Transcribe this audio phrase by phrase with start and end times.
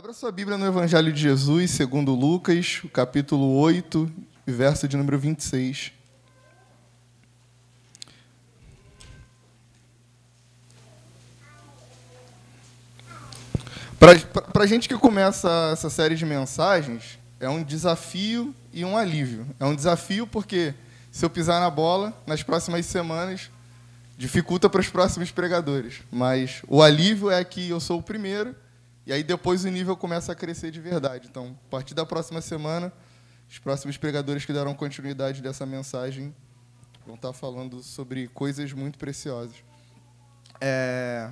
[0.00, 4.10] Abra sua Bíblia no Evangelho de Jesus, segundo Lucas, capítulo 8,
[4.46, 5.92] verso de número 26.
[13.98, 19.46] Para a gente que começa essa série de mensagens, é um desafio e um alívio.
[19.60, 20.72] É um desafio porque
[21.12, 23.50] se eu pisar na bola, nas próximas semanas,
[24.16, 26.00] dificulta para os próximos pregadores.
[26.10, 28.56] Mas o alívio é que eu sou o primeiro,
[29.06, 31.28] e aí depois o nível começa a crescer de verdade.
[31.28, 32.92] Então, a partir da próxima semana,
[33.48, 36.34] os próximos pregadores que darão continuidade dessa mensagem
[37.04, 39.56] vão estar falando sobre coisas muito preciosas.
[40.60, 41.30] É...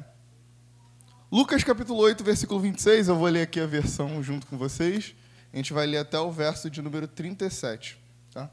[1.30, 5.14] Lucas capítulo 8, versículo 26, eu vou ler aqui a versão junto com vocês.
[5.52, 7.98] A gente vai ler até o verso de número 37.
[8.32, 8.50] Tá?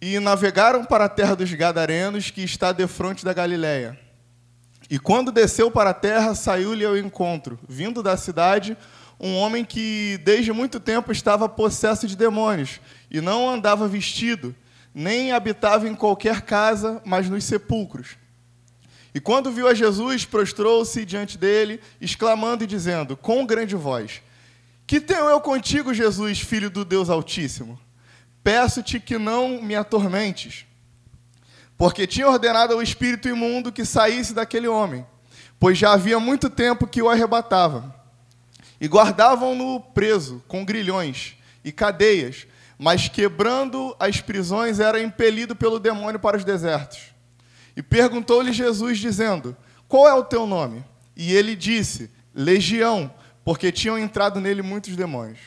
[0.00, 3.98] E navegaram para a terra dos Gadarenos, que está defronte da Galiléia.
[4.90, 8.76] E quando desceu para a terra, saiu-lhe ao encontro, vindo da cidade,
[9.20, 14.52] um homem que desde muito tempo estava possesso de demônios, e não andava vestido,
[14.92, 18.16] nem habitava em qualquer casa, mas nos sepulcros.
[19.14, 24.20] E quando viu a Jesus, prostrou-se diante dele, exclamando e dizendo, com grande voz:
[24.88, 27.78] Que tenho eu contigo, Jesus, filho do Deus Altíssimo?
[28.42, 30.64] Peço-te que não me atormentes.
[31.80, 35.06] Porque tinha ordenado ao espírito imundo que saísse daquele homem,
[35.58, 37.96] pois já havia muito tempo que o arrebatava.
[38.78, 42.46] E guardavam-no preso, com grilhões e cadeias,
[42.78, 47.14] mas quebrando as prisões era impelido pelo demônio para os desertos.
[47.74, 49.56] E perguntou-lhe Jesus, dizendo:
[49.88, 50.84] Qual é o teu nome?
[51.16, 53.10] E ele disse: Legião,
[53.42, 55.38] porque tinham entrado nele muitos demônios.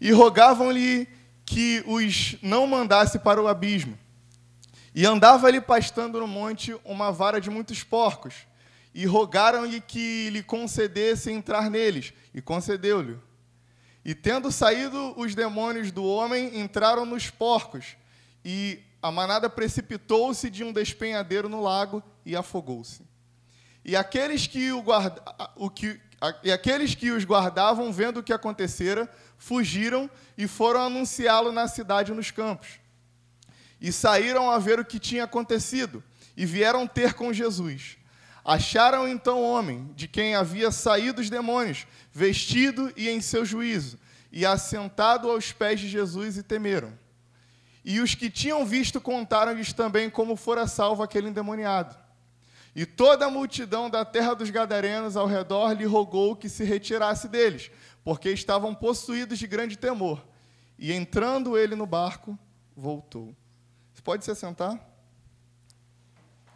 [0.00, 1.06] E rogavam-lhe
[1.44, 3.98] que os não mandasse para o abismo.
[4.94, 8.34] E andava ali pastando no monte uma vara de muitos porcos.
[8.92, 12.12] E rogaram-lhe que lhe concedesse entrar neles.
[12.34, 13.16] E concedeu-lhe.
[14.04, 17.96] E tendo saído os demônios do homem, entraram nos porcos.
[18.44, 23.02] E a manada precipitou-se de um despenhadeiro no lago e afogou-se.
[23.84, 25.22] E aqueles que, o guarda,
[25.56, 26.00] o que,
[26.42, 32.12] e aqueles que os guardavam, vendo o que acontecera, fugiram e foram anunciá-lo na cidade
[32.12, 32.79] e nos campos.
[33.80, 36.02] E saíram a ver o que tinha acontecido,
[36.36, 37.96] e vieram ter com Jesus.
[38.44, 43.98] Acharam então o homem, de quem havia saído os demônios, vestido e em seu juízo,
[44.32, 46.92] e assentado aos pés de Jesus, e temeram.
[47.84, 51.96] E os que tinham visto contaram-lhes também como fora salvo aquele endemoniado.
[52.74, 57.28] E toda a multidão da terra dos Gadarenos ao redor lhe rogou que se retirasse
[57.28, 57.70] deles,
[58.04, 60.24] porque estavam possuídos de grande temor.
[60.78, 62.38] E entrando ele no barco,
[62.76, 63.34] voltou.
[64.00, 64.80] Você pode se assentar?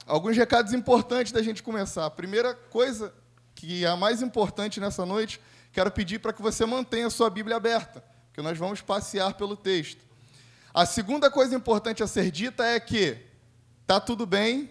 [0.06, 2.06] Alguns recados importantes da gente começar.
[2.06, 3.12] A primeira coisa,
[3.54, 5.38] que é a mais importante nessa noite,
[5.70, 9.58] quero pedir para que você mantenha a sua Bíblia aberta, porque nós vamos passear pelo
[9.58, 10.02] texto.
[10.72, 13.18] A segunda coisa importante a ser dita é que
[13.86, 14.70] tá tudo bem,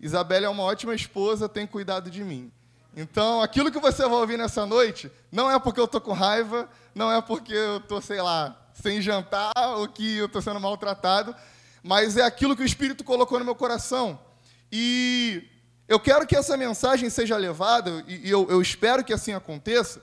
[0.00, 2.50] Isabela é uma ótima esposa, tem cuidado de mim.
[2.96, 6.70] Então, aquilo que você vai ouvir nessa noite não é porque eu estou com raiva,
[6.94, 11.36] não é porque eu estou, sei lá, sem jantar ou que eu estou sendo maltratado,
[11.84, 14.18] mas é aquilo que o Espírito colocou no meu coração.
[14.72, 15.44] E
[15.86, 20.00] eu quero que essa mensagem seja levada, e eu, eu espero que assim aconteça,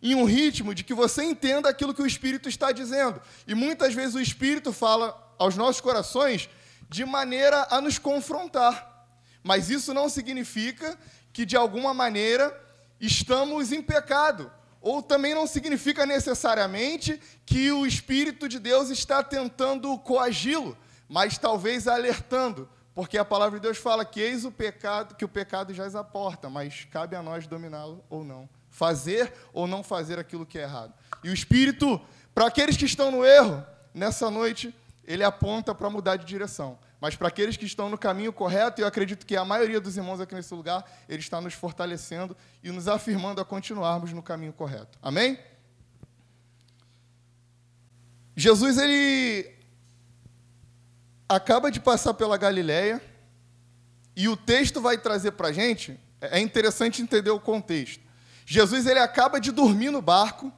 [0.00, 3.20] em um ritmo de que você entenda aquilo que o Espírito está dizendo.
[3.48, 6.48] E muitas vezes o Espírito fala aos nossos corações
[6.88, 9.08] de maneira a nos confrontar.
[9.42, 10.96] Mas isso não significa
[11.32, 12.56] que, de alguma maneira,
[13.00, 14.52] estamos em pecado.
[14.80, 20.76] Ou também não significa necessariamente que o Espírito de Deus está tentando coagi-lo,
[21.08, 25.28] mas talvez alertando, porque a palavra de Deus fala que eis o pecado, que o
[25.28, 30.18] pecado já a porta, mas cabe a nós dominá-lo ou não fazer ou não fazer
[30.18, 30.92] aquilo que é errado.
[31.22, 32.00] E o Espírito,
[32.34, 36.76] para aqueles que estão no erro, nessa noite, ele aponta para mudar de direção.
[37.00, 40.20] Mas para aqueles que estão no caminho correto, eu acredito que a maioria dos irmãos
[40.20, 44.98] aqui nesse lugar, ele está nos fortalecendo e nos afirmando a continuarmos no caminho correto.
[45.00, 45.38] Amém?
[48.34, 49.54] Jesus, ele
[51.34, 53.02] acaba de passar pela Galileia,
[54.16, 58.02] e o texto vai trazer para a gente, é interessante entender o contexto.
[58.46, 60.52] Jesus ele acaba de dormir no barco,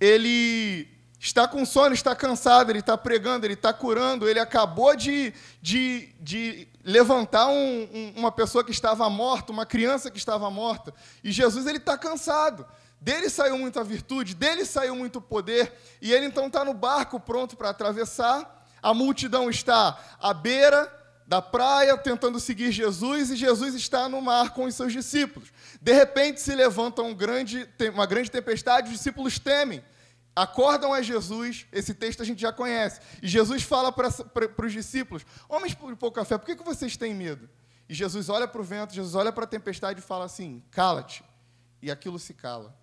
[0.00, 5.34] ele está com sono, está cansado, ele está pregando, ele está curando, ele acabou de,
[5.60, 10.94] de, de levantar um, um, uma pessoa que estava morta, uma criança que estava morta,
[11.22, 12.66] e Jesus ele está cansado.
[13.00, 15.72] Dele saiu muita virtude, dele saiu muito poder,
[16.02, 18.59] e ele então está no barco pronto para atravessar.
[18.82, 21.00] A multidão está à beira
[21.30, 25.52] da praia tentando seguir Jesus e Jesus está no mar com os seus discípulos.
[25.80, 29.80] De repente se levanta um grande, uma grande tempestade, os discípulos temem,
[30.34, 31.66] acordam a Jesus.
[31.70, 33.00] Esse texto a gente já conhece.
[33.22, 36.96] E Jesus fala para, para os discípulos: Homens de pouca fé, por que, que vocês
[36.96, 37.48] têm medo?
[37.88, 41.22] E Jesus olha para o vento, Jesus olha para a tempestade e fala assim: Cala-te.
[41.80, 42.76] E aquilo se cala.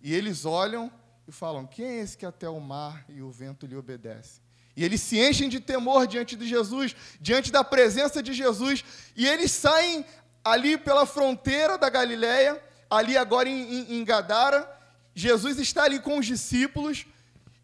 [0.00, 0.90] E eles olham
[1.26, 4.47] e falam: Quem é esse que até o mar e o vento lhe obedece?
[4.78, 8.84] E eles se enchem de temor diante de Jesus, diante da presença de Jesus,
[9.16, 10.04] e eles saem
[10.44, 14.70] ali pela fronteira da Galiléia, ali agora em, em, em Gadara.
[15.16, 17.06] Jesus está ali com os discípulos,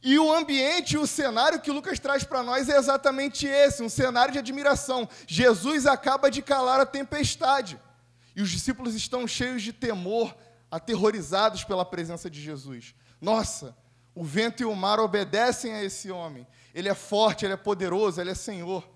[0.02, 4.32] e o ambiente, o cenário que Lucas traz para nós é exatamente esse, um cenário
[4.32, 5.08] de admiração.
[5.24, 7.80] Jesus acaba de calar a tempestade.
[8.34, 10.36] E os discípulos estão cheios de temor,
[10.68, 12.92] aterrorizados pela presença de Jesus.
[13.20, 13.76] Nossa,
[14.16, 16.44] o vento e o mar obedecem a esse homem.
[16.74, 18.86] Ele é forte, ele é poderoso, ele é Senhor.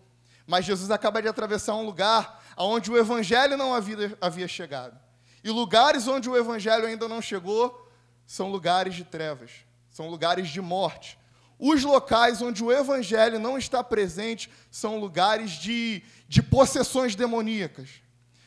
[0.46, 4.98] Mas Jesus acaba de atravessar um lugar onde o Evangelho não havia, chegado.
[5.44, 7.88] E lugares onde o Evangelho ainda não chegou
[8.26, 9.50] são lugares de trevas,
[9.90, 11.16] são lugares de morte.
[11.58, 17.90] Os locais onde o Evangelho não está presente são lugares de, de possessões demoníacas.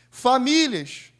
[0.09, 1.11] Famílias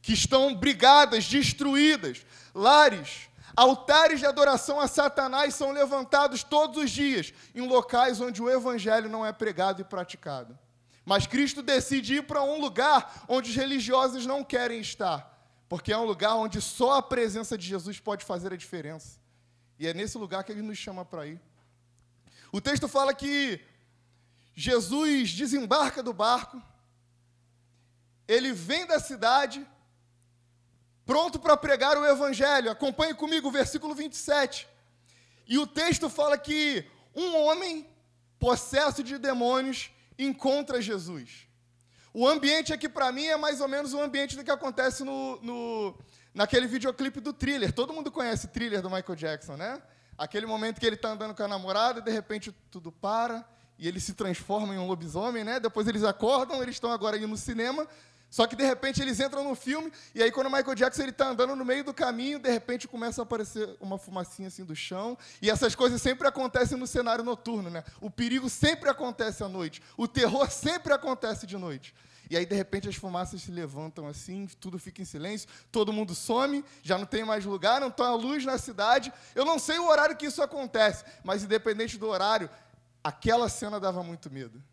[0.00, 7.32] que estão brigadas, destruídas, lares Altares de adoração a Satanás são levantados todos os dias
[7.54, 10.58] em locais onde o evangelho não é pregado e praticado.
[11.04, 15.38] Mas Cristo decide ir para um lugar onde os religiosos não querem estar,
[15.68, 19.20] porque é um lugar onde só a presença de Jesus pode fazer a diferença.
[19.78, 21.40] E é nesse lugar que ele nos chama para ir.
[22.52, 23.60] O texto fala que
[24.54, 26.62] Jesus desembarca do barco,
[28.28, 29.66] ele vem da cidade,
[31.04, 32.70] pronto para pregar o evangelho.
[32.70, 34.68] Acompanhe comigo o versículo 27.
[35.46, 36.84] E o texto fala que
[37.14, 37.86] um homem
[38.38, 41.46] possesso de demônios encontra Jesus.
[42.14, 45.40] O ambiente aqui para mim é mais ou menos o ambiente do que acontece no,
[45.42, 45.98] no,
[46.34, 47.72] naquele videoclipe do thriller.
[47.72, 49.80] Todo mundo conhece o thriller do Michael Jackson, né?
[50.16, 53.46] Aquele momento que ele está andando com a namorada e de repente tudo para
[53.78, 55.58] e ele se transforma em um lobisomem, né?
[55.58, 57.88] Depois eles acordam, eles estão agora indo no cinema,
[58.32, 61.10] só que de repente eles entram no filme e aí quando o Michael Jackson ele
[61.10, 64.74] está andando no meio do caminho, de repente começa a aparecer uma fumacinha assim do
[64.74, 67.84] chão e essas coisas sempre acontecem no cenário noturno, né?
[68.00, 71.94] O perigo sempre acontece à noite, o terror sempre acontece de noite.
[72.30, 76.14] E aí de repente as fumaças se levantam assim, tudo fica em silêncio, todo mundo
[76.14, 79.12] some, já não tem mais lugar, não tem a luz na cidade.
[79.34, 82.48] Eu não sei o horário que isso acontece, mas independente do horário,
[83.04, 84.71] aquela cena dava muito medo.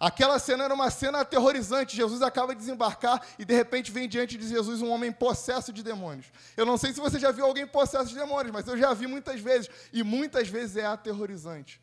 [0.00, 1.96] Aquela cena era uma cena aterrorizante.
[1.96, 5.82] Jesus acaba de desembarcar e de repente vem diante de Jesus um homem possesso de
[5.82, 6.26] demônios.
[6.56, 9.06] Eu não sei se você já viu alguém possesso de demônios, mas eu já vi
[9.06, 11.80] muitas vezes e muitas vezes é aterrorizante.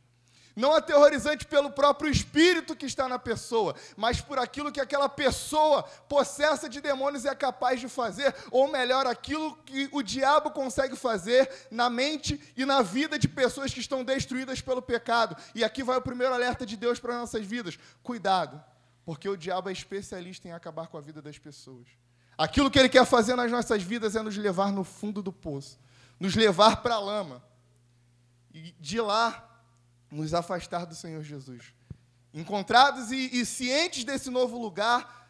[0.56, 5.84] Não aterrorizante pelo próprio espírito que está na pessoa, mas por aquilo que aquela pessoa
[6.08, 11.68] possessa de demônios é capaz de fazer, ou melhor, aquilo que o diabo consegue fazer
[11.70, 15.36] na mente e na vida de pessoas que estão destruídas pelo pecado.
[15.54, 18.64] E aqui vai o primeiro alerta de Deus para nossas vidas: cuidado,
[19.04, 21.86] porque o diabo é especialista em acabar com a vida das pessoas.
[22.38, 25.78] Aquilo que ele quer fazer nas nossas vidas é nos levar no fundo do poço,
[26.18, 27.44] nos levar para a lama.
[28.54, 29.55] E de lá
[30.12, 31.74] nos afastar do Senhor Jesus.
[32.34, 35.30] Encontrados e, e cientes desse novo lugar,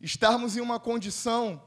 [0.00, 1.62] estarmos em uma condição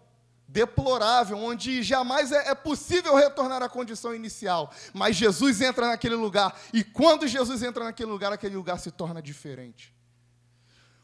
[0.48, 4.74] deplorável, onde jamais é, é, possível retornar à condição inicial.
[4.94, 9.22] Mas Jesus entra naquele lugar, e quando Jesus entra naquele lugar, aquele lugar se torna
[9.22, 9.97] diferente.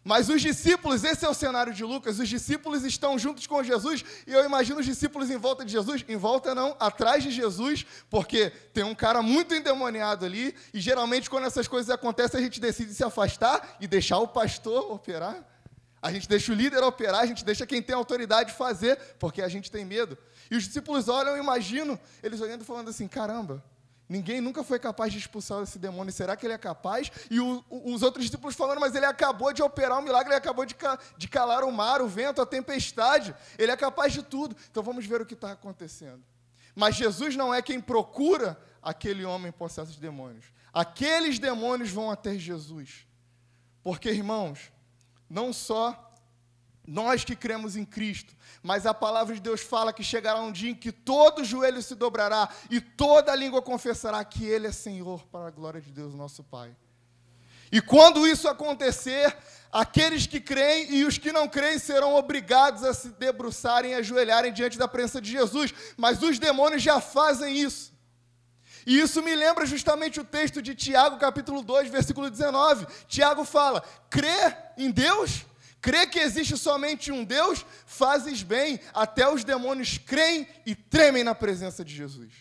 [0.03, 4.03] Mas os discípulos, esse é o cenário de Lucas, os discípulos estão juntos com Jesus,
[4.27, 7.85] e eu imagino os discípulos em volta de Jesus, em volta não, atrás de Jesus,
[8.09, 12.59] porque tem um cara muito endemoniado ali, e geralmente quando essas coisas acontecem, a gente
[12.59, 15.41] decide se afastar e deixar o pastor operar.
[16.01, 19.47] A gente deixa o líder operar, a gente deixa quem tem autoridade fazer, porque a
[19.47, 20.17] gente tem medo.
[20.51, 23.63] E os discípulos olham, eu imagino, eles olhando e falando assim: caramba,
[24.07, 26.11] Ninguém nunca foi capaz de expulsar esse demônio.
[26.11, 27.11] Será que ele é capaz?
[27.31, 30.65] E o, os outros discípulos falando, mas ele acabou de operar um milagre, ele acabou
[30.65, 30.75] de,
[31.17, 33.33] de calar o mar, o vento, a tempestade.
[33.57, 34.55] Ele é capaz de tudo.
[34.69, 36.23] Então vamos ver o que está acontecendo.
[36.75, 40.45] Mas Jesus não é quem procura aquele homem possesso de demônios.
[40.73, 43.07] Aqueles demônios vão até Jesus.
[43.81, 44.71] Porque, irmãos,
[45.29, 46.12] não só
[46.85, 50.71] nós que cremos em Cristo, mas a palavra de Deus fala que chegará um dia
[50.71, 55.47] em que todo joelho se dobrará e toda língua confessará que Ele é Senhor, para
[55.47, 56.75] a glória de Deus, nosso Pai.
[57.71, 59.35] E quando isso acontecer,
[59.71, 64.53] aqueles que creem e os que não creem serão obrigados a se debruçarem e ajoelharem
[64.53, 67.91] diante da presença de Jesus, mas os demônios já fazem isso.
[68.85, 72.85] E isso me lembra justamente o texto de Tiago, capítulo 2, versículo 19.
[73.07, 75.45] Tiago fala: crê em Deus,
[75.83, 81.35] crê que existe somente um Deus, fazes bem, até os demônios creem e tremem na
[81.35, 82.31] presença de Jesus.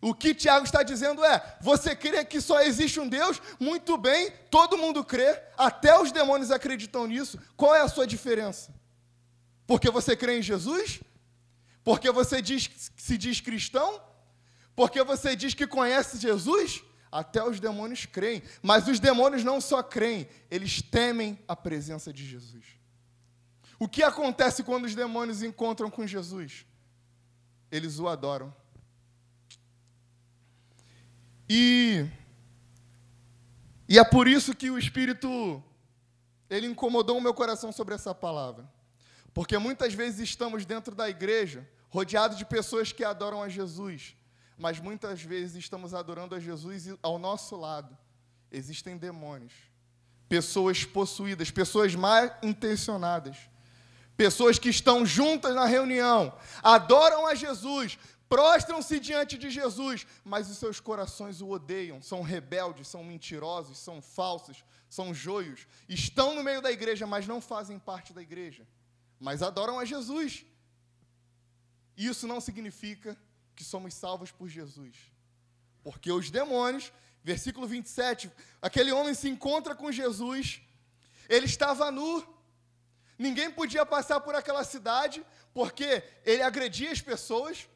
[0.00, 3.42] O que Tiago está dizendo é: você crê que só existe um Deus?
[3.58, 7.38] Muito bem, todo mundo crê, até os demônios acreditam nisso.
[7.56, 8.72] Qual é a sua diferença?
[9.66, 11.00] Porque você crê em Jesus?
[11.82, 14.00] Porque você diz, se diz cristão?
[14.76, 16.84] Porque você diz que conhece Jesus?
[17.10, 18.42] Até os demônios creem.
[18.62, 22.64] Mas os demônios não só creem, eles temem a presença de Jesus.
[23.78, 26.66] O que acontece quando os demônios encontram com Jesus?
[27.70, 28.54] Eles o adoram.
[31.48, 32.06] E,
[33.88, 35.62] e é por isso que o Espírito
[36.48, 38.70] ele incomodou o meu coração sobre essa palavra.
[39.32, 44.14] Porque muitas vezes estamos dentro da igreja, rodeados de pessoas que adoram a Jesus,
[44.60, 47.96] mas muitas vezes estamos adorando a Jesus e ao nosso lado
[48.52, 49.54] existem demônios,
[50.28, 53.38] pessoas possuídas, pessoas mal intencionadas,
[54.18, 57.98] pessoas que estão juntas na reunião, adoram a Jesus,
[58.28, 64.02] prostram-se diante de Jesus, mas os seus corações o odeiam, são rebeldes, são mentirosos, são
[64.02, 68.68] falsos, são joios, estão no meio da igreja, mas não fazem parte da igreja,
[69.18, 70.44] mas adoram a Jesus.
[71.96, 73.16] Isso não significa
[73.54, 74.96] que somos salvos por Jesus.
[75.82, 76.92] Porque os demônios,
[77.22, 78.30] versículo 27,
[78.60, 80.60] aquele homem se encontra com Jesus,
[81.28, 82.26] ele estava nu,
[83.18, 87.68] ninguém podia passar por aquela cidade, porque ele agredia as pessoas,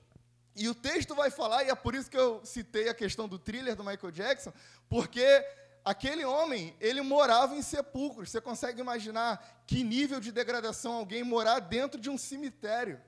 [0.57, 3.39] e o texto vai falar, e é por isso que eu citei a questão do
[3.39, 4.53] thriller do Michael Jackson,
[4.89, 5.45] porque
[5.85, 8.31] aquele homem, ele morava em sepulcros.
[8.31, 13.01] Você consegue imaginar que nível de degradação alguém morar dentro de um cemitério?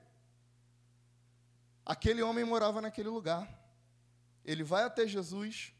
[1.87, 3.47] Aquele homem morava naquele lugar.
[4.43, 5.71] Ele vai até Jesus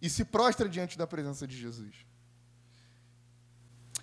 [0.00, 1.94] e se prostra diante da presença de Jesus.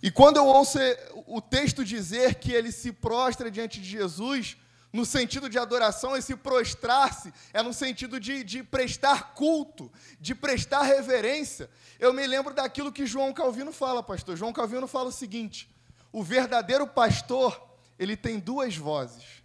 [0.03, 0.77] E quando eu ouço
[1.25, 4.55] o texto dizer que ele se prostra diante de Jesus,
[4.93, 10.83] no sentido de adoração, esse prostrar-se é no sentido de, de prestar culto, de prestar
[10.83, 11.71] reverência.
[11.99, 14.37] Eu me lembro daquilo que João Calvino fala, pastor.
[14.37, 15.67] João Calvino fala o seguinte:
[16.11, 17.59] o verdadeiro pastor,
[17.97, 19.38] ele tem duas vozes.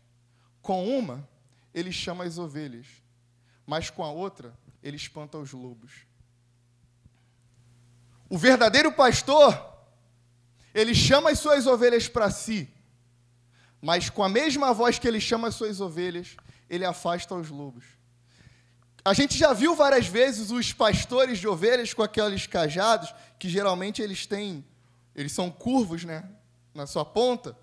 [0.65, 1.29] Com uma,
[1.75, 2.87] ele chama as ovelhas,
[3.67, 5.93] mas com a outra, ele espanta os lobos.
[8.31, 9.53] O verdadeiro pastor,
[10.73, 12.73] ele chama as suas ovelhas para si,
[13.79, 16.35] mas com a mesma voz que ele chama as suas ovelhas,
[16.71, 17.85] ele afasta os lobos.
[19.05, 24.01] A gente já viu várias vezes os pastores de ovelhas com aqueles cajados, que geralmente
[24.01, 24.65] eles têm,
[25.15, 26.27] eles são curvos, né,
[26.73, 27.55] na sua ponta,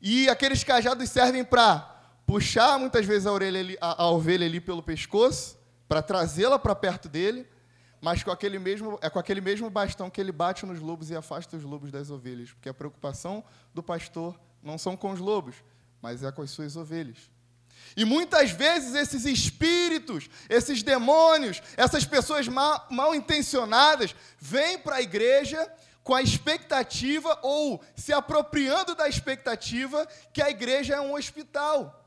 [0.00, 1.97] e aqueles cajados servem para
[2.28, 5.58] puxar muitas vezes a, orelha ali, a, a ovelha ali pelo pescoço,
[5.88, 7.48] para trazê-la para perto dele,
[8.02, 11.16] mas com aquele mesmo, é com aquele mesmo bastão que ele bate nos lobos e
[11.16, 13.42] afasta os lobos das ovelhas, porque a preocupação
[13.72, 15.56] do pastor não são com os lobos,
[16.02, 17.30] mas é com as suas ovelhas.
[17.96, 25.02] E muitas vezes esses espíritos, esses demônios, essas pessoas mal, mal intencionadas, vêm para a
[25.02, 25.66] igreja
[26.04, 31.97] com a expectativa ou se apropriando da expectativa que a igreja é um hospital.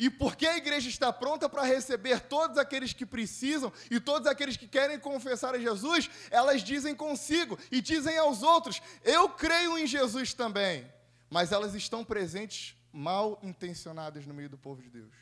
[0.00, 4.56] E porque a igreja está pronta para receber todos aqueles que precisam e todos aqueles
[4.56, 9.86] que querem confessar a Jesus, elas dizem consigo e dizem aos outros: Eu creio em
[9.86, 10.90] Jesus também.
[11.28, 15.12] Mas elas estão presentes mal intencionadas no meio do povo de Deus.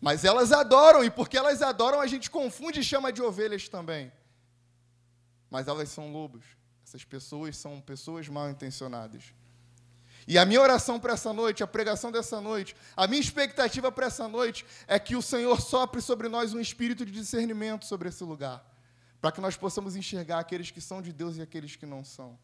[0.00, 4.10] Mas elas adoram, e porque elas adoram, a gente confunde e chama de ovelhas também.
[5.50, 6.46] Mas elas são lobos.
[6.82, 9.34] Essas pessoas são pessoas mal intencionadas.
[10.26, 14.06] E a minha oração para essa noite, a pregação dessa noite, a minha expectativa para
[14.06, 18.22] essa noite é que o Senhor sopre sobre nós um espírito de discernimento sobre esse
[18.22, 18.64] lugar,
[19.20, 22.38] para que nós possamos enxergar aqueles que são de Deus e aqueles que não são.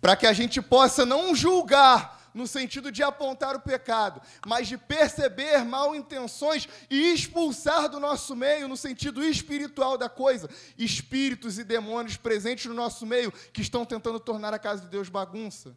[0.00, 4.76] Para que a gente possa não julgar no sentido de apontar o pecado, mas de
[4.76, 11.64] perceber mal intenções e expulsar do nosso meio, no sentido espiritual da coisa, espíritos e
[11.64, 15.74] demônios presentes no nosso meio que estão tentando tornar a casa de Deus bagunça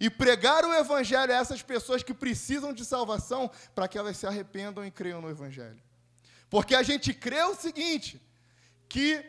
[0.00, 4.26] e pregar o Evangelho a essas pessoas que precisam de salvação para que elas se
[4.26, 5.80] arrependam e creiam no Evangelho.
[6.50, 8.20] Porque a gente crê o seguinte:
[8.88, 9.24] que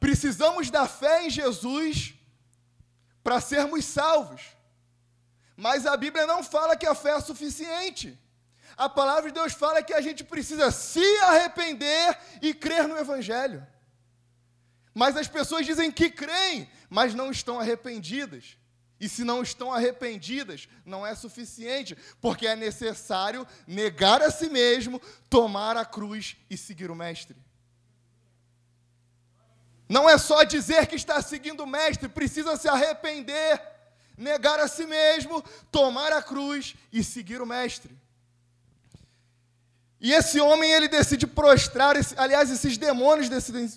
[0.00, 2.14] precisamos da fé em Jesus
[3.22, 4.42] para sermos salvos.
[5.56, 8.18] Mas a Bíblia não fala que a fé é suficiente.
[8.76, 13.66] A palavra de Deus fala que a gente precisa se arrepender e crer no Evangelho.
[14.94, 18.56] Mas as pessoas dizem que creem, mas não estão arrependidas.
[19.00, 25.00] E se não estão arrependidas, não é suficiente, porque é necessário negar a si mesmo,
[25.30, 27.36] tomar a cruz e seguir o Mestre.
[29.88, 33.62] Não é só dizer que está seguindo o Mestre, precisa se arrepender,
[34.16, 37.96] negar a si mesmo, tomar a cruz e seguir o Mestre.
[40.00, 43.68] E esse homem, ele decide prostrar, aliás, esses demônios decidem,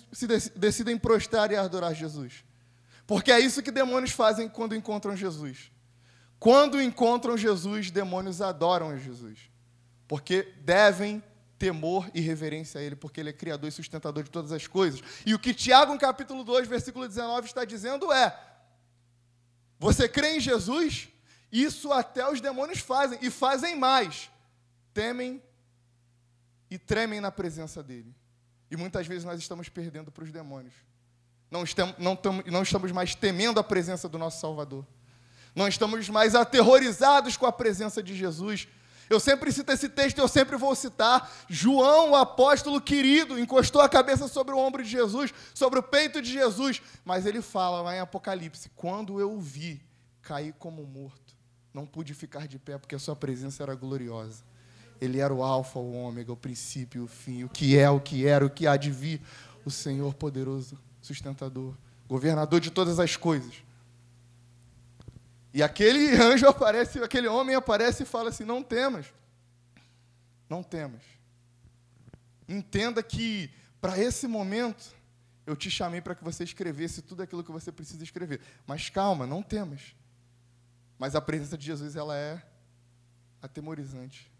[0.54, 2.44] decidem prostrar e adorar Jesus.
[3.06, 5.70] Porque é isso que demônios fazem quando encontram Jesus.
[6.38, 9.38] Quando encontram Jesus, demônios adoram Jesus.
[10.08, 11.22] Porque devem
[11.58, 15.00] temor e reverência a Ele, porque Ele é criador e sustentador de todas as coisas.
[15.24, 18.36] E o que Tiago, capítulo 2, versículo 19, está dizendo é:
[19.78, 21.08] Você crê em Jesus?
[21.50, 24.30] Isso até os demônios fazem, e fazem mais.
[24.92, 25.42] Temem
[26.70, 28.14] e tremem na presença dEle.
[28.70, 30.74] E muitas vezes nós estamos perdendo para os demônios
[31.52, 34.86] não estamos, não, não estamos mais temendo a presença do nosso Salvador.
[35.54, 38.66] Não estamos mais aterrorizados com a presença de Jesus.
[39.10, 41.30] Eu sempre cito esse texto, eu sempre vou citar.
[41.50, 46.22] João, o apóstolo querido, encostou a cabeça sobre o ombro de Jesus, sobre o peito
[46.22, 46.80] de Jesus.
[47.04, 49.82] Mas ele fala lá em Apocalipse: quando eu o vi,
[50.22, 51.36] caí como morto.
[51.74, 54.42] Não pude ficar de pé, porque a sua presença era gloriosa.
[54.98, 58.00] Ele era o Alfa, o Ômega, o princípio e o fim, o que é, o
[58.00, 59.20] que era, o que há de vir,
[59.66, 61.74] o Senhor poderoso sustentador,
[62.08, 63.62] governador de todas as coisas.
[65.52, 69.06] E aquele anjo aparece, aquele homem aparece e fala assim: Não temas,
[70.48, 71.02] não temas.
[72.48, 74.94] Entenda que para esse momento
[75.44, 78.40] eu te chamei para que você escrevesse tudo aquilo que você precisa escrever.
[78.66, 79.94] Mas calma, não temas.
[80.98, 82.40] Mas a presença de Jesus ela é
[83.40, 84.30] atemorizante.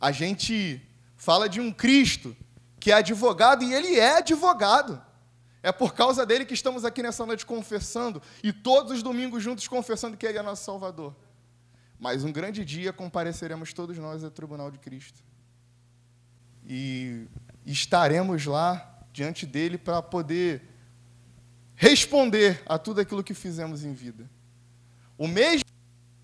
[0.00, 0.80] A gente
[1.16, 2.36] fala de um Cristo
[2.78, 5.02] que é advogado e ele é advogado.
[5.62, 9.68] É por causa dele que estamos aqui nessa noite confessando e todos os domingos juntos
[9.68, 11.14] confessando que ele é nosso Salvador.
[11.98, 15.22] Mas um grande dia compareceremos todos nós ao tribunal de Cristo.
[16.64, 17.26] E
[17.66, 20.62] estaremos lá diante dele para poder
[21.74, 24.30] responder a tudo aquilo que fizemos em vida.
[25.18, 25.64] O mesmo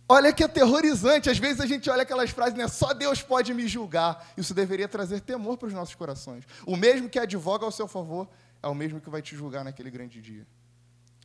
[0.09, 1.29] Olha que aterrorizante.
[1.29, 2.69] Às vezes a gente olha aquelas frases, né?
[2.69, 4.33] Só Deus pode me julgar.
[4.37, 6.45] Isso deveria trazer temor para os nossos corações.
[6.65, 8.29] O mesmo que advoga ao seu favor
[8.63, 10.47] é o mesmo que vai te julgar naquele grande dia.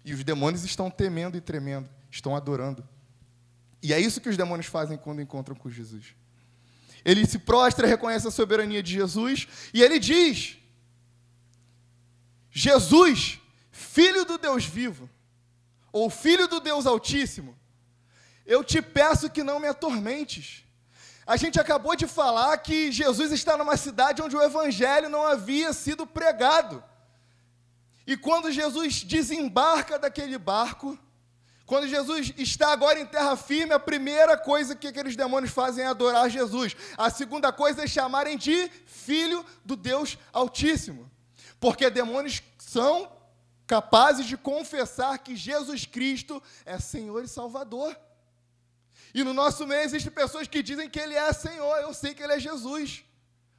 [0.04, 2.88] E os demônios estão temendo e tremendo, estão adorando.
[3.82, 6.15] E é isso que os demônios fazem quando encontram com Jesus.
[7.04, 10.58] Ele se prostra, reconhece a soberania de Jesus e ele diz:
[12.52, 13.39] Jesus,
[13.72, 15.10] filho do Deus vivo,
[15.91, 17.58] ou filho do Deus Altíssimo,
[18.46, 20.63] eu te peço que não me atormentes.
[21.26, 25.72] A gente acabou de falar que Jesus está numa cidade onde o evangelho não havia
[25.72, 26.84] sido pregado.
[28.12, 31.00] E quando Jesus desembarca daquele barco,
[31.65, 35.88] quando Jesus está agora em terra firme, a primeira coisa que aqueles demônios fazem é
[35.88, 36.76] adorar Jesus.
[36.97, 41.10] A segunda coisa é chamarem de filho do Deus Altíssimo.
[41.58, 43.10] Porque demônios são
[43.65, 47.97] capazes de confessar que Jesus Cristo é Senhor e Salvador.
[49.13, 52.21] E no nosso meio existem pessoas que dizem que Ele é Senhor, eu sei que
[52.21, 53.06] Ele é Jesus,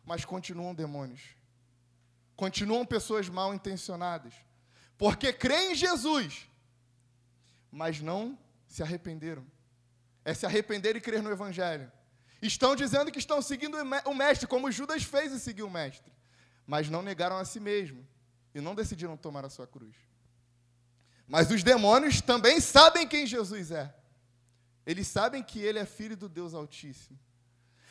[0.04, 1.41] mas continuam demônios
[2.42, 4.34] continuam pessoas mal intencionadas,
[4.98, 6.48] porque creem em Jesus,
[7.70, 9.46] mas não se arrependeram.
[10.24, 11.90] É se arrepender e crer no Evangelho.
[12.40, 13.76] Estão dizendo que estão seguindo
[14.06, 16.12] o Mestre, como Judas fez em seguir o Mestre,
[16.66, 18.04] mas não negaram a si mesmo
[18.52, 19.94] e não decidiram tomar a sua cruz.
[21.28, 23.94] Mas os demônios também sabem quem Jesus é.
[24.84, 27.16] Eles sabem que ele é filho do Deus Altíssimo.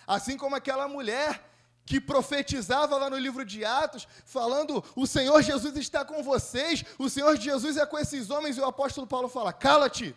[0.05, 1.41] Assim como aquela mulher
[1.91, 7.09] que profetizava lá no livro de Atos, falando: O Senhor Jesus está com vocês, o
[7.09, 10.15] Senhor Jesus é com esses homens, e o apóstolo Paulo fala: Cala-te!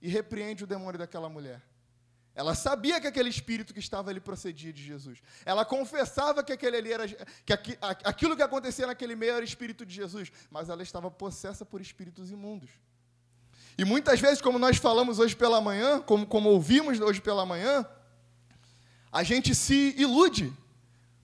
[0.00, 1.60] E repreende o demônio daquela mulher.
[2.32, 5.18] Ela sabia que aquele espírito que estava ali procedia de Jesus.
[5.44, 7.52] Ela confessava que, aquele ali era, que
[8.04, 12.30] aquilo que acontecia naquele meio era espírito de Jesus, mas ela estava possessa por espíritos
[12.30, 12.70] imundos.
[13.76, 17.84] E muitas vezes, como nós falamos hoje pela manhã, como, como ouvimos hoje pela manhã,
[19.10, 20.56] a gente se ilude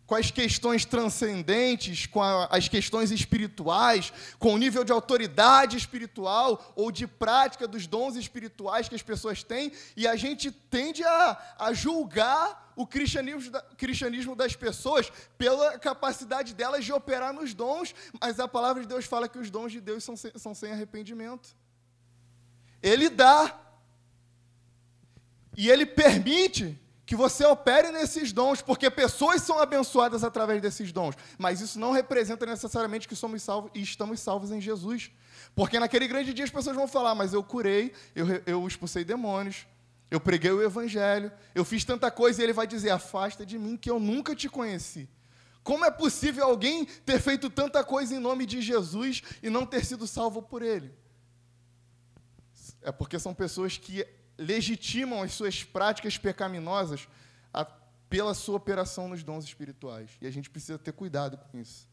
[0.06, 6.72] com as questões transcendentes, com a, as questões espirituais, com o nível de autoridade espiritual
[6.76, 11.54] ou de prática dos dons espirituais que as pessoas têm, e a gente tende a,
[11.58, 18.38] a julgar o cristianismo, cristianismo das pessoas pela capacidade delas de operar nos dons, mas
[18.38, 21.56] a palavra de Deus fala que os dons de Deus são são sem arrependimento.
[22.82, 23.58] Ele dá,
[25.56, 31.14] e ele permite que você opere nesses dons, porque pessoas são abençoadas através desses dons,
[31.38, 35.12] mas isso não representa necessariamente que somos salvos e estamos salvos em Jesus.
[35.54, 39.66] Porque naquele grande dia as pessoas vão falar, mas eu curei, eu, eu expulsei demônios,
[40.10, 43.76] eu preguei o evangelho, eu fiz tanta coisa, e ele vai dizer: afasta de mim
[43.76, 45.08] que eu nunca te conheci.
[45.62, 49.84] Como é possível alguém ter feito tanta coisa em nome de Jesus e não ter
[49.84, 50.92] sido salvo por ele?
[52.82, 54.06] É porque são pessoas que
[54.38, 57.08] legitimam as suas práticas pecaminosas
[57.52, 57.64] a,
[58.08, 60.10] pela sua operação nos dons espirituais.
[60.20, 61.88] E a gente precisa ter cuidado com isso.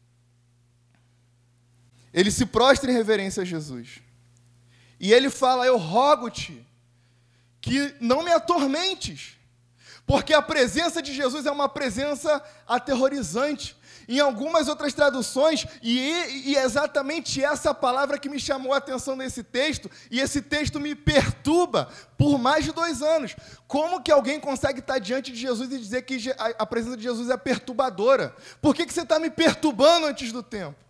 [2.12, 4.00] Ele se prostra em reverência a Jesus.
[5.00, 6.64] E ele fala: Eu rogo-te
[7.60, 9.36] que não me atormentes.
[10.06, 13.74] Porque a presença de Jesus é uma presença aterrorizante.
[14.08, 19.16] Em algumas outras traduções, e, e é exatamente essa palavra que me chamou a atenção
[19.16, 23.36] nesse texto, e esse texto me perturba por mais de dois anos.
[23.66, 26.18] Como que alguém consegue estar diante de Jesus e dizer que
[26.58, 28.34] a presença de Jesus é perturbadora?
[28.60, 30.84] Por que, que você está me perturbando antes do tempo?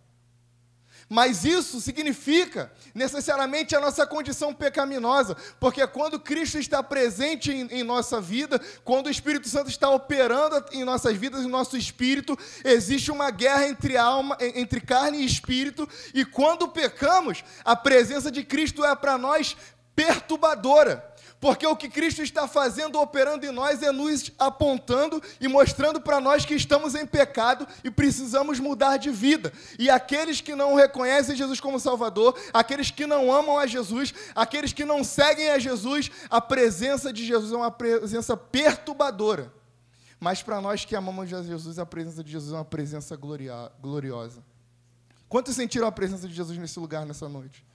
[1.15, 7.85] Mas isso significa necessariamente a nossa condição pecaminosa, porque quando Cristo está presente em, em,
[7.85, 13.13] nossa vida, quando o Espírito Santo está operando em nossas vidas, em nosso espírito, existe
[13.13, 18.85] uma guerra entre alma, entre carne e espírito, e quando pecamos, a presença de Cristo
[18.85, 19.57] é para nós
[19.95, 21.14] perturbadora.
[21.45, 26.19] Porque o que Cristo está fazendo, operando em nós, é nos apontando e mostrando para
[26.19, 29.53] nós que estamos em pecado e precisamos mudar de vida.
[29.79, 34.73] E aqueles que não reconhecem Jesus como Salvador, aqueles que não amam a Jesus, aqueles
[34.73, 39.53] que não seguem a Jesus, a presença de Jesus é uma presença perturbadora.
[40.19, 43.19] Mas para nós que amamos Jesus, a presença de Jesus é uma presença
[43.83, 44.43] gloriosa.
[45.29, 47.67] Quantos sentiram a presença de Jesus nesse lugar nessa noite?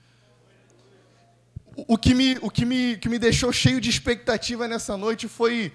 [1.87, 5.71] O que me, o que me, que me deixou cheio de expectativa nessa noite foi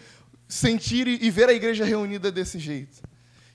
[0.48, 3.02] sentir e ver a igreja reunida desse jeito.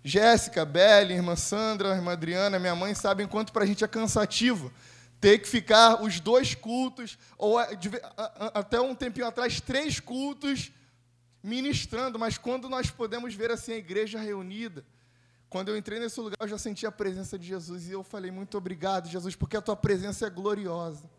[0.03, 4.71] Jéssica, Belle, irmã Sandra, irmã Adriana, minha mãe sabem quanto para a gente é cansativo
[5.19, 10.71] ter que ficar os dois cultos, ou até um tempinho atrás, três cultos
[11.43, 14.85] ministrando, mas quando nós podemos ver assim a igreja reunida,
[15.49, 18.29] quando eu entrei nesse lugar, eu já senti a presença de Jesus e eu falei:
[18.29, 21.09] Muito obrigado, Jesus, porque a tua presença é gloriosa.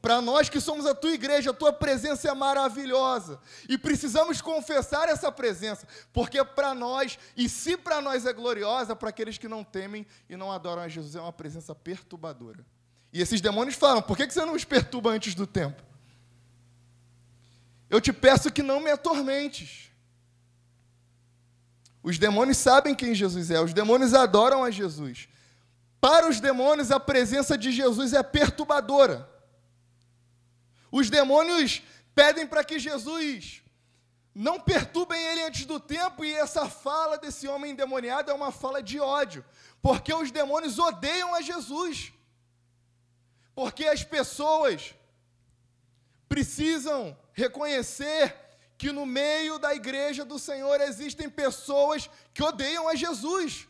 [0.00, 3.38] Para nós que somos a tua igreja, a tua presença é maravilhosa.
[3.68, 9.10] E precisamos confessar essa presença, porque para nós, e se para nós é gloriosa, para
[9.10, 12.64] aqueles que não temem e não adoram a Jesus, é uma presença perturbadora.
[13.12, 15.82] E esses demônios falam: por que você não os perturba antes do tempo?
[17.90, 19.90] Eu te peço que não me atormentes.
[22.02, 25.28] Os demônios sabem quem Jesus é, os demônios adoram a Jesus.
[26.00, 29.28] Para os demônios, a presença de Jesus é perturbadora.
[30.90, 31.82] Os demônios
[32.14, 33.62] pedem para que Jesus
[34.34, 38.82] não perturbem ele antes do tempo, e essa fala desse homem endemoniado é uma fala
[38.82, 39.44] de ódio,
[39.82, 42.12] porque os demônios odeiam a Jesus.
[43.54, 44.94] Porque as pessoas
[46.28, 48.34] precisam reconhecer
[48.78, 53.68] que no meio da igreja do Senhor existem pessoas que odeiam a Jesus.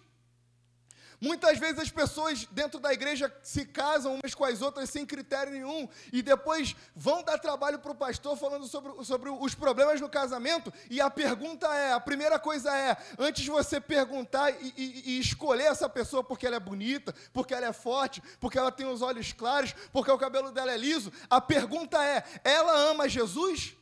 [1.21, 5.53] Muitas vezes as pessoas dentro da igreja se casam umas com as outras sem critério
[5.53, 10.09] nenhum e depois vão dar trabalho para o pastor falando sobre, sobre os problemas no
[10.09, 10.73] casamento.
[10.89, 15.21] E a pergunta é: a primeira coisa é, antes de você perguntar e, e, e
[15.21, 19.03] escolher essa pessoa porque ela é bonita, porque ela é forte, porque ela tem os
[19.03, 23.77] olhos claros, porque o cabelo dela é liso, a pergunta é: ela ama Jesus?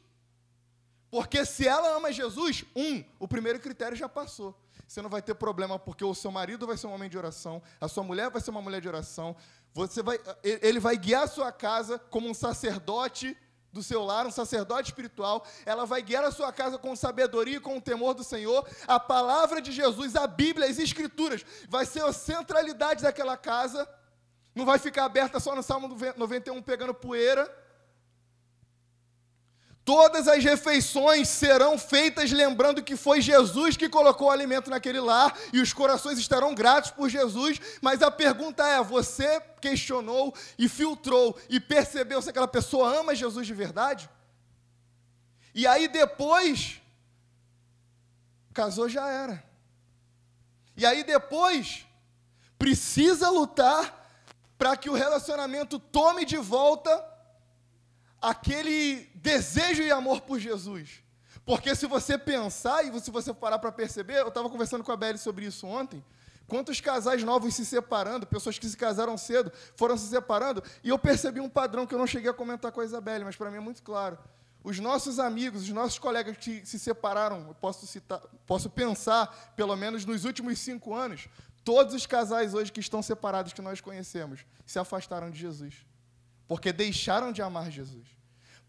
[1.08, 4.54] Porque se ela ama Jesus, um, o primeiro critério já passou
[4.88, 7.62] você não vai ter problema, porque o seu marido vai ser um homem de oração,
[7.78, 9.36] a sua mulher vai ser uma mulher de oração,
[9.74, 13.36] você vai, ele vai guiar a sua casa como um sacerdote
[13.70, 17.60] do seu lar, um sacerdote espiritual, ela vai guiar a sua casa com sabedoria e
[17.60, 18.66] com o temor do Senhor.
[18.86, 23.86] A palavra de Jesus, a Bíblia, as Escrituras, vai ser a centralidade daquela casa.
[24.54, 27.46] Não vai ficar aberta só no Salmo 91 pegando poeira
[29.88, 35.34] Todas as refeições serão feitas lembrando que foi Jesus que colocou o alimento naquele lar
[35.50, 37.58] e os corações estarão gratos por Jesus.
[37.80, 43.46] Mas a pergunta é: você questionou e filtrou e percebeu se aquela pessoa ama Jesus
[43.46, 44.10] de verdade?
[45.54, 46.82] E aí depois,
[48.52, 49.42] casou já era.
[50.76, 51.86] E aí depois,
[52.58, 54.06] precisa lutar
[54.58, 56.92] para que o relacionamento tome de volta
[58.20, 61.02] aquele desejo e amor por Jesus.
[61.44, 64.96] Porque se você pensar e se você parar para perceber, eu estava conversando com a
[64.96, 66.04] Belle sobre isso ontem.
[66.46, 70.98] Quantos casais novos se separando, pessoas que se casaram cedo, foram se separando, e eu
[70.98, 73.58] percebi um padrão que eu não cheguei a comentar com a Isabelle, mas para mim
[73.58, 74.18] é muito claro.
[74.64, 80.04] os nossos amigos, os nossos colegas que se separaram, posso, citar, posso pensar, pelo menos
[80.04, 81.28] nos últimos cinco anos,
[81.64, 85.74] todos os casais hoje que estão separados, que nós conhecemos, se afastaram de Jesus.
[86.48, 88.18] Porque deixaram de amar Jesus.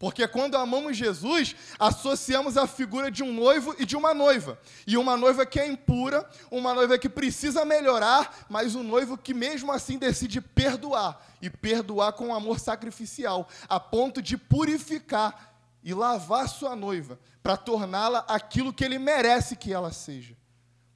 [0.00, 4.58] Porque quando amamos Jesus, associamos a figura de um noivo e de uma noiva.
[4.86, 9.34] E uma noiva que é impura, uma noiva que precisa melhorar, mas um noivo que
[9.34, 11.20] mesmo assim decide perdoar.
[11.42, 18.20] E perdoar com amor sacrificial, a ponto de purificar e lavar sua noiva, para torná-la
[18.26, 20.34] aquilo que ele merece que ela seja.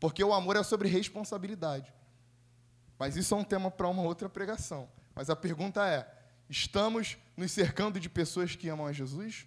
[0.01, 1.93] Porque o amor é sobre responsabilidade.
[2.99, 4.89] Mas isso é um tema para uma outra pregação.
[5.15, 6.09] Mas a pergunta é:
[6.49, 9.47] Estamos nos cercando de pessoas que amam a Jesus?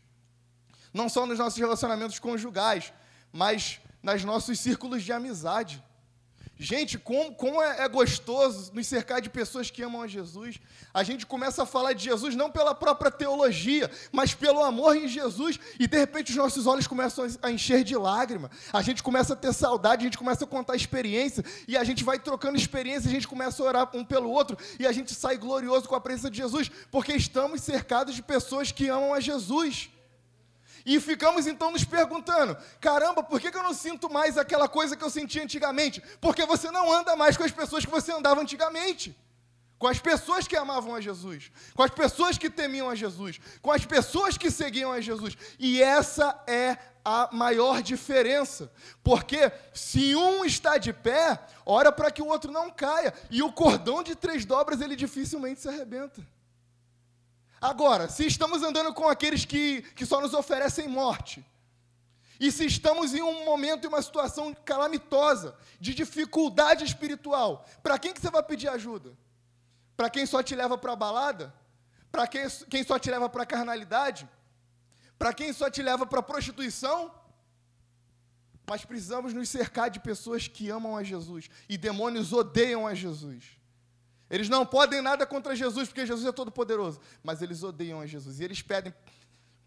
[0.93, 2.91] Não só nos nossos relacionamentos conjugais,
[3.31, 5.83] mas nos nossos círculos de amizade.
[6.59, 10.59] Gente, como, como é, é, gostoso nos cercar de pessoas que amam a Jesus.
[10.91, 15.07] A gente começa a falar de Jesus não pela própria teologia, mas pelo amor em
[15.07, 18.49] Jesus, e de repente os nossos olhos começam a encher de lágrima.
[18.73, 22.03] A gente começa a ter saudade, a gente começa a contar experiência, e a gente
[22.03, 25.37] vai trocando experiência, a gente começa a orar um pelo outro, e a gente sai
[25.37, 29.91] glorioso com a presença de Jesus, porque estamos cercados de pessoas que amam a Jesus.
[30.87, 35.03] E ficamos então nos perguntando: caramba, por que eu não sinto mais aquela coisa que
[35.03, 36.01] eu sentia antigamente?
[36.21, 39.13] Porque você não anda mais com as pessoas que você andava antigamente.
[39.77, 43.71] Com as pessoas que amavam a Jesus, com as pessoas que temiam a Jesus, com
[43.71, 45.37] as pessoas que seguiam a Jesus.
[45.59, 48.71] E essa é a maior diferença.
[49.03, 53.13] Porque se um está de pé, ora para que o outro não caia.
[53.29, 56.25] E o cordão de três dobras, ele dificilmente se arrebenta.
[57.59, 61.45] Agora, se estamos andando com aqueles que, que só nos oferecem morte,
[62.39, 68.13] e se estamos em um momento, em uma situação calamitosa, de dificuldade espiritual, para quem
[68.13, 69.17] que você vai pedir ajuda?
[69.95, 71.53] Para quem só te leva para a balada?
[72.11, 74.29] Para quem, quem só te leva para a carnalidade?
[75.17, 77.11] Para quem só te leva para a prostituição?
[78.69, 83.56] Mas precisamos nos cercar de pessoas que amam a Jesus, e demônios odeiam a Jesus.
[84.29, 86.99] Eles não podem nada contra Jesus, porque Jesus é todo poderoso.
[87.23, 88.39] Mas eles odeiam a Jesus.
[88.39, 88.93] E eles pedem: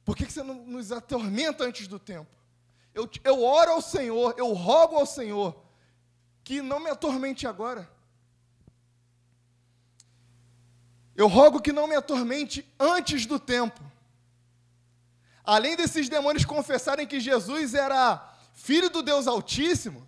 [0.05, 2.37] por que você não nos atormenta antes do tempo?
[2.94, 5.62] Eu, eu oro ao Senhor, eu rogo ao Senhor,
[6.42, 7.88] que não me atormente agora.
[11.14, 13.81] Eu rogo que não me atormente antes do tempo.
[15.44, 20.07] Além desses demônios confessarem que Jesus era filho do Deus Altíssimo,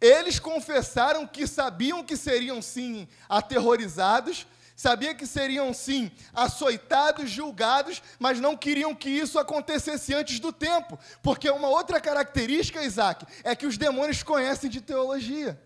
[0.00, 8.38] eles confessaram que sabiam que seriam sim aterrorizados, sabiam que seriam sim açoitados, julgados, mas
[8.38, 13.66] não queriam que isso acontecesse antes do tempo, porque uma outra característica, Isaac, é que
[13.66, 15.58] os demônios conhecem de teologia.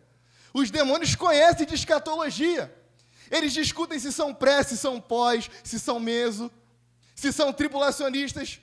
[0.55, 2.73] Os demônios conhecem de escatologia.
[3.31, 6.51] Eles discutem se são pré, se são pós, se são meso,
[7.15, 8.61] se são tribulacionistas.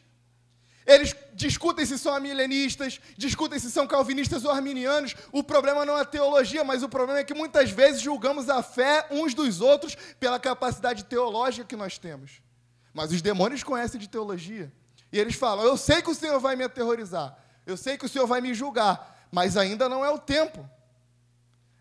[0.87, 5.13] Eles discutem se são milenistas, discutem se são calvinistas ou arminianos.
[5.33, 8.63] O problema não é a teologia, mas o problema é que muitas vezes julgamos a
[8.63, 12.41] fé uns dos outros pela capacidade teológica que nós temos.
[12.93, 14.71] Mas os demônios conhecem de teologia.
[15.11, 18.09] E eles falam: Eu sei que o Senhor vai me aterrorizar, eu sei que o
[18.09, 20.67] Senhor vai me julgar, mas ainda não é o tempo.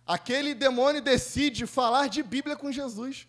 [0.05, 3.29] Aquele demônio decide falar de Bíblia com Jesus.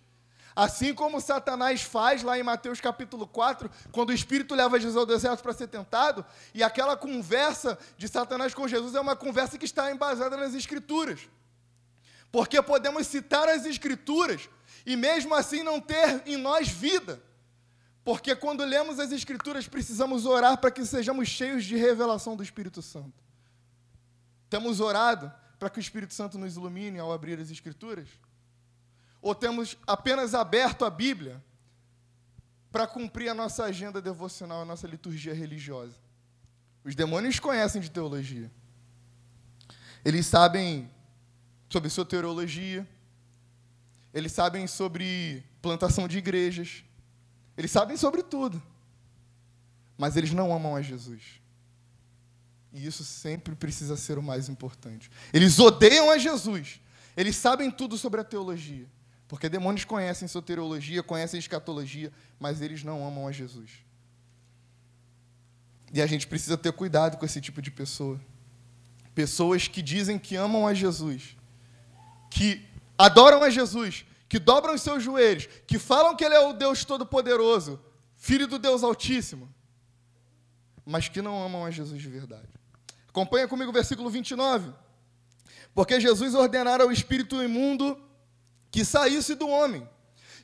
[0.58, 5.06] Assim como Satanás faz lá em Mateus capítulo 4, quando o Espírito leva Jesus ao
[5.06, 9.65] deserto para ser tentado, e aquela conversa de Satanás com Jesus é uma conversa que
[9.65, 11.30] está embasada nas Escrituras.
[12.32, 14.50] Porque podemos citar as Escrituras
[14.84, 17.22] e mesmo assim não ter em nós vida.
[18.04, 22.82] Porque quando lemos as Escrituras, precisamos orar para que sejamos cheios de revelação do Espírito
[22.82, 23.24] Santo.
[24.50, 28.08] Temos orado para que o Espírito Santo nos ilumine ao abrir as Escrituras?
[29.22, 31.44] Ou temos apenas aberto a Bíblia
[32.72, 35.96] para cumprir a nossa agenda devocional, a nossa liturgia religiosa?
[36.84, 38.52] Os demônios conhecem de teologia.
[40.06, 40.90] Eles sabem
[41.70, 42.88] sobre soteriologia.
[44.14, 46.84] Eles sabem sobre plantação de igrejas.
[47.58, 48.62] Eles sabem sobre tudo.
[49.98, 51.42] Mas eles não amam a Jesus.
[52.72, 55.10] E isso sempre precisa ser o mais importante.
[55.34, 56.80] Eles odeiam a Jesus.
[57.16, 58.88] Eles sabem tudo sobre a teologia.
[59.28, 63.70] Porque demônios conhecem soteriologia, conhecem escatologia, mas eles não amam a Jesus.
[65.94, 68.20] E a gente precisa ter cuidado com esse tipo de pessoa.
[69.13, 71.36] Pessoas que dizem que amam a Jesus,
[72.30, 72.66] que
[72.98, 76.86] adoram a Jesus, que dobram os seus joelhos, que falam que Ele é o Deus
[76.86, 77.80] Todo-Poderoso,
[78.16, 79.54] Filho do Deus Altíssimo,
[80.86, 82.48] mas que não amam a Jesus de verdade.
[83.10, 84.72] Acompanha comigo o versículo 29.
[85.74, 88.00] Porque Jesus ordenara ao espírito imundo
[88.72, 89.88] que saísse do homem.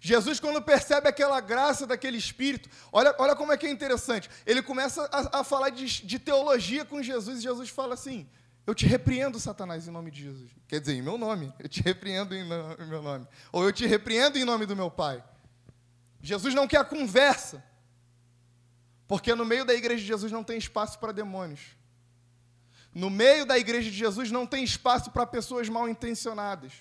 [0.06, 4.30] Jesus, quando percebe aquela graça daquele Espírito, olha, olha como é que é interessante.
[4.46, 8.28] Ele começa a, a falar de, de, teologia com Jesus e Jesus fala assim:
[8.68, 10.52] Eu te repreendo, Satanás, em nome de Jesus.
[10.68, 11.54] Quer dizer, em meu nome.
[11.58, 13.26] Eu te repreendo em, em meu nome.
[13.50, 15.24] Ou eu te repreendo em nome do meu Pai.
[16.22, 17.64] Jesus não quer conversa.
[19.08, 21.62] Porque no meio da igreja de Jesus não tem espaço para demônios.
[22.94, 26.74] No meio da igreja de Jesus não tem espaço para pessoas mal intencionadas.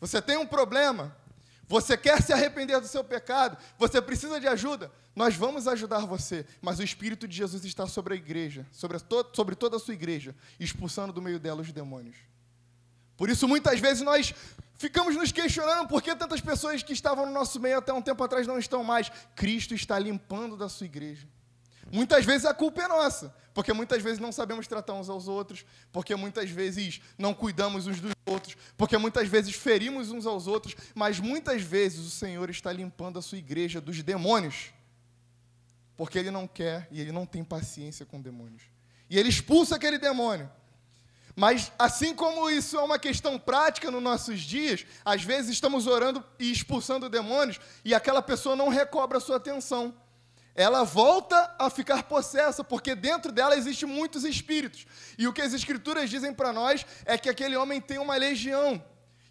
[0.00, 1.16] Você tem um problema,
[1.68, 3.56] você quer se arrepender do seu pecado?
[3.78, 4.90] Você precisa de ajuda?
[5.14, 6.46] Nós vamos ajudar você.
[6.62, 9.94] Mas o Espírito de Jesus está sobre a igreja, sobre, to sobre toda a sua
[9.94, 12.16] igreja, expulsando do meio dela os demônios.
[13.16, 14.32] Por isso, muitas vezes, nós
[14.78, 18.22] ficamos nos questionando por que tantas pessoas que estavam no nosso meio até um tempo
[18.22, 19.10] atrás não estão mais.
[19.34, 21.26] Cristo está limpando da sua igreja.
[21.90, 25.64] Muitas vezes a culpa é nossa, porque muitas vezes não sabemos tratar uns aos outros,
[25.90, 30.76] porque muitas vezes não cuidamos uns dos outros, porque muitas vezes ferimos uns aos outros,
[30.94, 34.72] mas muitas vezes o Senhor está limpando a sua igreja dos demônios,
[35.96, 38.62] porque Ele não quer e Ele não tem paciência com demônios.
[39.08, 40.48] E Ele expulsa aquele demônio.
[41.34, 46.22] Mas assim como isso é uma questão prática nos nossos dias, às vezes estamos orando
[46.38, 49.94] e expulsando demônios e aquela pessoa não recobra a sua atenção
[50.58, 54.86] ela volta a ficar possessa, porque dentro dela existem muitos espíritos.
[55.16, 58.82] E o que as escrituras dizem para nós é que aquele homem tem uma legião.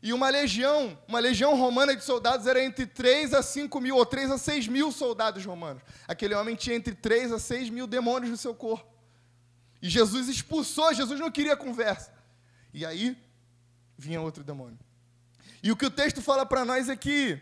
[0.02, 4.06] E uma legião, uma legião romana de soldados era entre 3 a 5 mil, ou
[4.06, 5.84] 3 a 6 mil soldados romanos.
[6.08, 8.88] Aquele homem tinha entre 3 a 6 mil demônios no seu corpo.
[9.82, 12.14] E Jesus expulsou, Jesus não queria conversa.
[12.74, 13.18] E aí
[13.98, 14.80] vinha outro demônio.
[15.62, 17.38] E o que o texto fala para nós é que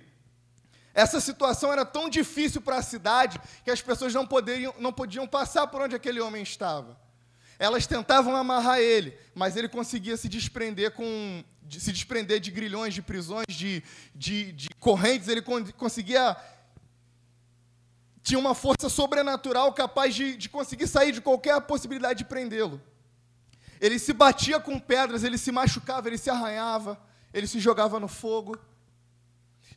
[0.96, 5.28] essa situação era tão difícil para a cidade que as pessoas não, poderiam, não podiam
[5.28, 6.98] passar por onde aquele homem estava.
[7.60, 12.94] Elas tentavam amarrar ele, mas ele conseguia se desprender com de, se desprender de grilhões,
[12.94, 15.28] de prisões, de, de, de correntes.
[15.28, 16.38] Ele con conseguia
[18.24, 22.82] tinha uma força sobrenatural capaz de, de conseguir sair de qualquer possibilidade de prendê-lo.
[23.80, 26.98] Ele se batia com pedras, ele se machucava, ele se arranhava,
[27.34, 28.58] ele se jogava no fogo.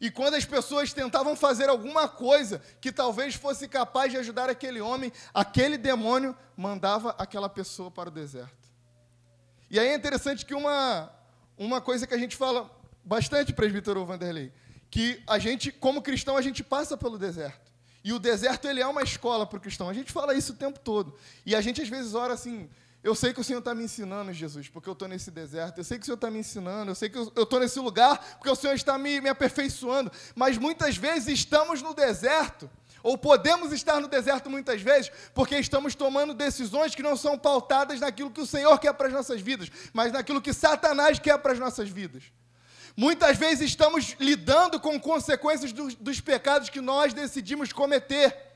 [0.01, 4.81] E quando as pessoas tentavam fazer alguma coisa que talvez fosse capaz de ajudar aquele
[4.81, 8.69] homem, aquele demônio mandava aquela pessoa para o deserto.
[9.71, 11.11] E aí é interessante que uma,
[11.57, 12.71] uma coisa que a gente fala
[13.05, 14.53] bastante, presbítero Vanderlei,
[14.91, 17.69] que a gente, como cristão, a gente passa pelo deserto.
[18.03, 19.89] E o deserto ele é uma escola para o cristão.
[19.89, 21.15] A gente fala isso o tempo todo.
[21.45, 22.71] E a gente às vezes ora assim,
[23.03, 25.79] eu sei que o Senhor está me ensinando, Jesus, porque eu estou nesse deserto.
[25.79, 26.91] Eu sei que o Senhor está me ensinando.
[26.91, 30.11] Eu sei que eu estou nesse lugar porque o Senhor está me, me aperfeiçoando.
[30.35, 32.69] Mas muitas vezes estamos no deserto,
[33.03, 38.01] ou podemos estar no deserto muitas vezes, porque estamos tomando decisões que não são pautadas
[38.01, 41.53] naquilo que o Senhor quer para as nossas vidas, mas naquilo que Satanás quer para
[41.53, 42.25] as nossas vidas.
[42.97, 48.48] Muitas vezes estamos lidando com consequências dos, dos pecados que nós decidimos cometer.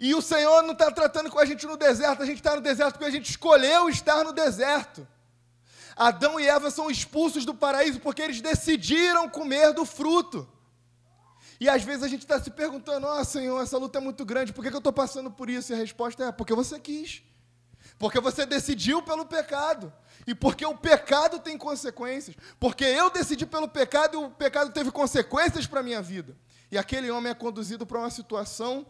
[0.00, 2.62] E o Senhor não está tratando com a gente no deserto, a gente está no
[2.62, 5.06] deserto porque a gente escolheu estar no deserto.
[5.94, 10.48] Adão e Eva são expulsos do paraíso porque eles decidiram comer do fruto.
[11.60, 14.24] E às vezes a gente está se perguntando: Ó oh, Senhor, essa luta é muito
[14.24, 15.70] grande, por que, que eu estou passando por isso?
[15.70, 17.22] E a resposta é: porque você quis.
[17.98, 19.92] Porque você decidiu pelo pecado.
[20.26, 22.34] E porque o pecado tem consequências.
[22.58, 26.34] Porque eu decidi pelo pecado e o pecado teve consequências para a minha vida.
[26.72, 28.86] E aquele homem é conduzido para uma situação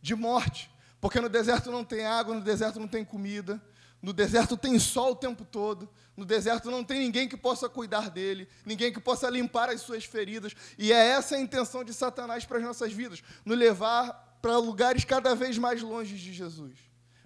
[0.00, 0.70] de morte.
[1.00, 3.62] Porque no deserto não tem água, no deserto não tem comida,
[4.02, 8.10] no deserto tem sol o tempo todo, no deserto não tem ninguém que possa cuidar
[8.10, 10.52] dele, ninguém que possa limpar as suas feridas.
[10.76, 15.04] E é essa a intenção de Satanás para as nossas vidas, nos levar para lugares
[15.04, 16.74] cada vez mais longe de Jesus.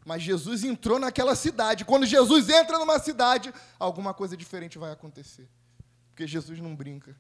[0.05, 1.85] Mas Jesus entrou naquela cidade.
[1.85, 5.49] Quando Jesus entra numa cidade, alguma coisa diferente vai acontecer.
[6.11, 7.17] Porque Jesus não brinca.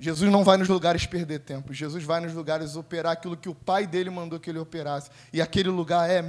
[0.00, 1.74] Jesus não vai nos lugares perder tempo.
[1.74, 5.10] Jesus vai nos lugares operar aquilo que o Pai dele mandou que ele operasse.
[5.32, 6.22] E aquele lugar é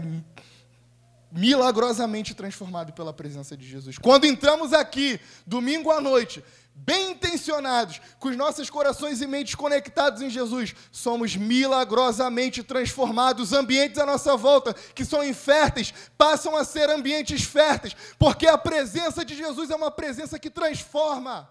[1.32, 3.99] milagrosamente transformado pela presença de Jesus.
[3.99, 10.23] Quando entramos aqui, domingo à noite, bem intencionados, com os nossos corações e mentes conectados
[10.23, 13.51] em Jesus, somos milagrosamente transformados.
[13.51, 18.58] Os ambientes à nossa volta, que são inférteis, passam a ser ambientes férteis, porque a
[18.58, 21.47] presença de Jesus é uma presença que transforma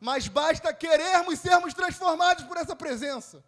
[0.00, 3.44] mas basta querermos sermos transformados por essa presença.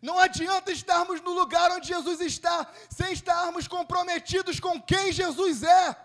[0.00, 5.96] Não adianta estarmos no lugar onde Jesus está, sem estarmos comprometidos com quem Jesus é.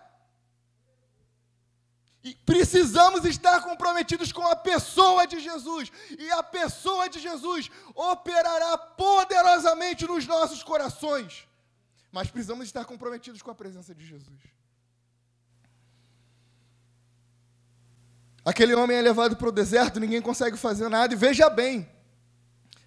[2.24, 5.92] E precisamos estar comprometidos com a pessoa de Jesus.
[6.18, 11.48] E a pessoa de Jesus operará poderosamente nos nossos corações.
[12.12, 14.55] Mas precisamos estar comprometidos com a presença de Jesus.
[18.46, 21.90] Aquele homem é levado para o deserto, ninguém consegue fazer nada, e veja bem,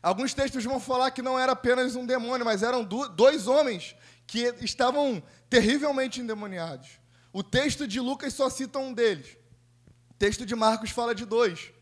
[0.01, 4.55] alguns textos vão falar que não era apenas um demônio, mas eram dois homens que
[4.61, 6.89] estavam terrivelmente endemoniados.
[7.33, 9.37] O texto de Lucas só cita um deles.
[10.11, 11.73] O texto de Marcos fala de dois.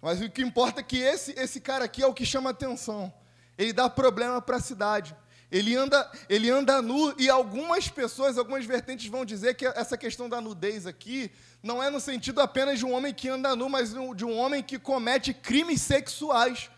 [0.00, 3.12] Mas o que importa é que esse, esse cara aqui é o que chama atenção.
[3.58, 5.16] Ele dá problema para a cidade.
[5.54, 10.28] Ele anda, ele anda nu e algumas pessoas, algumas vertentes vão dizer que essa questão
[10.28, 11.30] da nudez aqui
[11.62, 14.64] não é no sentido apenas de um homem que anda nu, mas de um homem
[14.64, 16.68] que comete crimes sexuais.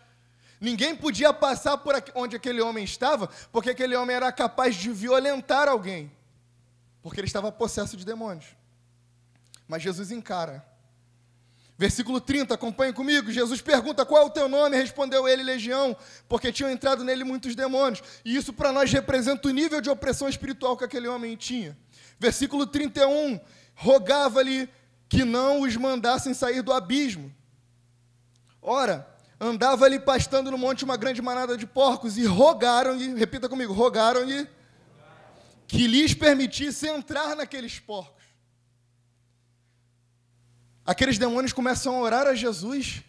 [0.61, 5.67] Ninguém podia passar por onde aquele homem estava, porque aquele homem era capaz de violentar
[5.67, 6.11] alguém,
[7.01, 8.45] porque ele estava possesso de demônios.
[9.67, 10.63] Mas Jesus encara.
[11.77, 13.31] Versículo 30, acompanhe comigo.
[13.31, 14.75] Jesus pergunta: Qual é o teu nome?
[14.75, 15.95] Respondeu ele, Legião,
[16.27, 18.01] porque tinham entrado nele muitos demônios.
[18.25, 21.77] E isso para nós representa o nível de opressão espiritual que aquele homem tinha.
[22.19, 23.39] Versículo 31,
[23.75, 24.67] rogava-lhe
[25.07, 27.31] que não os mandassem sair do abismo.
[28.59, 29.07] Ora,
[29.39, 34.49] andava ali pastando no monte uma grande manada de porcos e rogaram-lhe, repita comigo, rogaram-lhe
[35.67, 38.16] que lhes permitisse entrar naqueles porcos.
[40.87, 43.03] Aqueles demônios começam a orar a Jesus.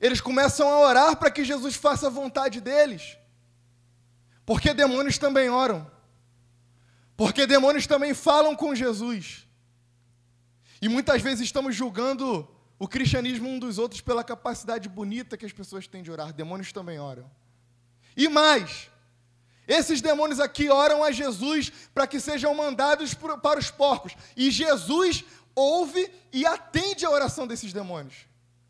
[0.00, 3.18] Eles começam a orar para que Jesus faça a vontade deles.
[4.46, 5.90] Porque demônios também oram.
[7.16, 9.48] Porque demônios também falam com Jesus.
[10.80, 12.48] E muitas vezes estamos julgando
[12.78, 16.32] o cristianismo um dos outros pela capacidade bonita que as pessoas têm de orar.
[16.32, 17.28] Demônios também oram.
[18.16, 18.88] E mais,
[19.66, 24.14] esses demônios aqui oram a Jesus para que sejam mandados para os porcos.
[24.36, 25.24] E Jesus
[25.54, 28.26] ouve e atende a oração desses demônios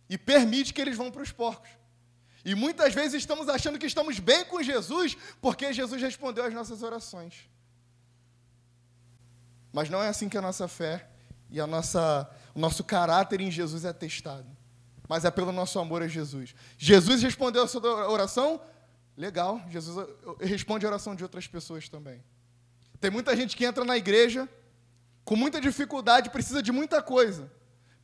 [0.09, 1.71] e permite que eles vão para os porcos.
[2.45, 6.83] E muitas vezes estamos achando que estamos bem com Jesus porque Jesus respondeu às nossas
[6.83, 7.49] orações.
[9.73, 11.09] Mas não é assim que a nossa fé
[11.51, 14.47] e a nossa, o nosso caráter em Jesus é testado.
[15.09, 16.55] Mas é pelo nosso amor a Jesus.
[16.79, 18.61] Jesus respondeu a sua oração?
[19.17, 20.09] Legal, Jesus
[20.41, 22.23] responde a oração de outras pessoas também.
[23.01, 24.49] Tem muita gente que entra na igreja
[25.25, 27.51] com muita dificuldade, precisa de muita coisa.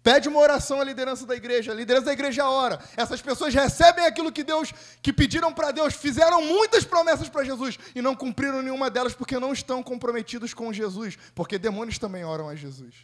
[0.03, 2.83] Pede uma oração à liderança da igreja, a liderança da igreja ora.
[2.97, 7.79] Essas pessoas recebem aquilo que Deus, que pediram para Deus, fizeram muitas promessas para Jesus
[7.95, 12.49] e não cumpriram nenhuma delas porque não estão comprometidos com Jesus, porque demônios também oram
[12.49, 12.95] a Jesus.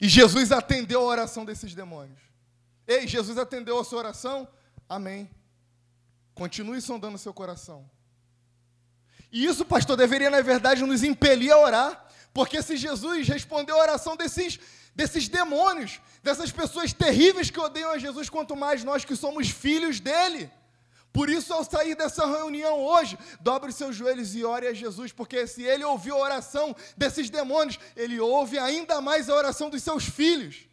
[0.00, 2.20] E Jesus atendeu a oração desses demônios.
[2.86, 4.46] Ei, Jesus atendeu a sua oração?
[4.88, 5.28] Amém.
[6.34, 7.88] Continue sondando seu coração.
[9.32, 12.06] E isso, pastor, deveria, na verdade, nos impelir a orar.
[12.34, 14.60] Porque se Jesus respondeu a oração desses,
[14.94, 19.98] desses demônios, dessas pessoas terríveis que odeiam a Jesus, quanto mais nós que somos filhos
[20.00, 20.50] dele.
[21.12, 25.46] Por isso, ao sair dessa reunião hoje, dobre seus joelhos e ore a Jesus, porque
[25.46, 30.04] se ele ouviu a oração desses demônios, ele ouve ainda mais a oração dos seus
[30.04, 30.66] filhos.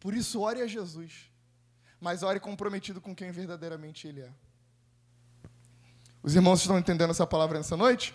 [0.00, 1.30] Por isso, ore a Jesus,
[2.00, 4.47] mas ore comprometido com quem verdadeiramente ele é.
[6.22, 8.14] Os irmãos estão entendendo essa palavra nessa noite?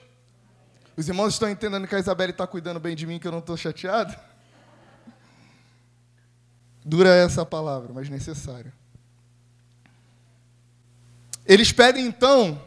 [0.95, 3.39] Os irmãos estão entendendo que a Isabelle está cuidando bem de mim, que eu não
[3.39, 4.15] estou chateado?
[6.85, 8.73] Dura essa palavra, mas necessária.
[11.45, 12.61] Eles pedem então,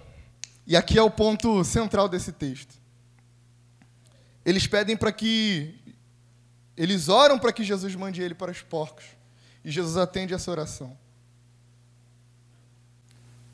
[0.66, 2.74] e aqui é o ponto central desse texto.
[4.44, 5.74] Eles pedem para que.
[6.76, 9.04] Eles oram para que Jesus mande ele para os porcos.
[9.64, 10.96] E Jesus atende essa oração.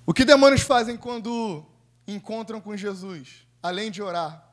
[0.04, 1.64] O que demônios fazem quando
[2.06, 4.48] encontram com Jesus, além de orar,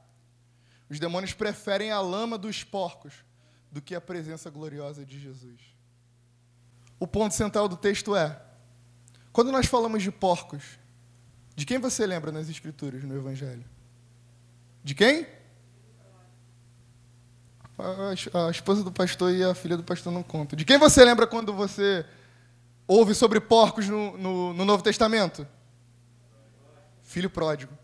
[0.89, 3.14] os demônios preferem a lama dos porcos
[3.72, 5.60] do que a presença gloriosa de Jesus.
[7.00, 8.41] O ponto central do texto é:
[9.32, 10.80] quando nós falamos de porcos,
[11.56, 13.66] de quem você lembra nas Escrituras, no Evangelho?
[14.84, 15.28] De quem?
[17.78, 20.58] A, esposa do pastor e a filha do pastor não contam.
[20.58, 22.06] De quem você lembra quando você
[22.88, 25.47] ouve sobre porcos no, no, no Novo Testamento?
[27.10, 27.76] Filho pródigo.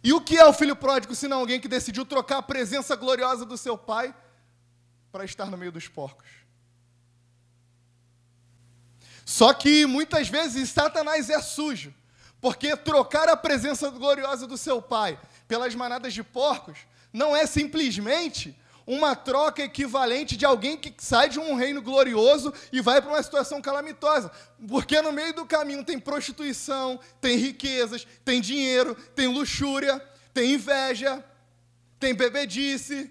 [0.00, 2.94] E o que é o filho pródigo, se não alguém que decidiu trocar a presença
[2.94, 4.14] gloriosa do seu pai
[5.10, 6.28] para estar no meio dos porcos?
[9.24, 11.92] Só que muitas vezes Satanás é sujo,
[12.40, 15.18] porque trocar a presença gloriosa do seu pai
[15.48, 16.78] pelas manadas de porcos
[17.12, 18.56] não é simplesmente
[18.86, 23.22] uma troca equivalente de alguém que sai de um reino glorioso e vai para uma
[23.22, 24.30] situação calamitosa.
[24.68, 29.98] Porque no meio do caminho tem prostituição, tem riquezas, tem dinheiro, tem luxúria,
[30.32, 31.24] tem inveja,
[31.98, 33.10] tem bebedice,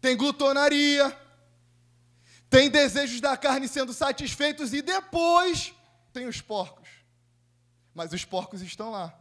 [0.00, 1.16] tem glutonaria,
[2.50, 5.74] tem desejos da carne sendo satisfeitos e depois
[6.12, 6.88] tem os porcos.
[7.94, 9.14] Mas os porcos estão lá.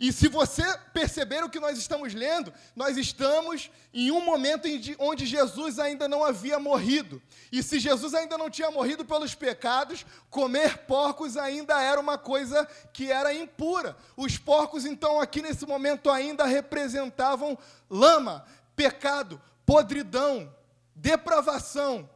[0.00, 4.68] E se você perceber o que nós estamos lendo, nós estamos em um momento
[4.98, 7.20] onde Jesus ainda não havia morrido.
[7.50, 12.64] E se Jesus ainda não tinha morrido pelos pecados, comer porcos ainda era uma coisa
[12.92, 13.96] que era impura.
[14.16, 17.58] Os porcos, então, aqui nesse momento ainda representavam
[17.90, 18.44] lama,
[18.76, 20.54] pecado, podridão,
[20.94, 22.08] depravação.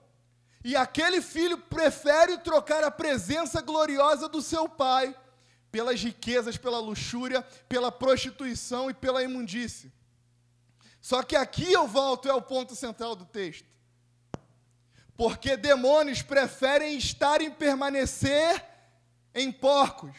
[0.64, 5.12] E aquele filho prefere trocar a presença gloriosa do seu pai
[5.72, 9.90] pelas riquezas, pela luxúria, pela prostituição e pela imundície.
[11.00, 13.66] Só que aqui eu volto, é o ponto central do texto.
[15.16, 18.62] Porque demônios preferem estar e permanecer
[19.34, 20.14] em porcos,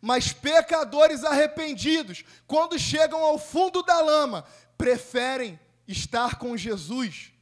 [0.00, 4.44] mas pecadores arrependidos, quando chegam ao fundo da lama,
[4.76, 5.58] preferem
[5.88, 7.32] estar com Jesus.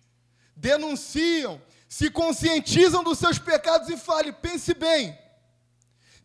[0.56, 5.16] Denunciam, se conscientizam dos seus pecados e falem: pense bem,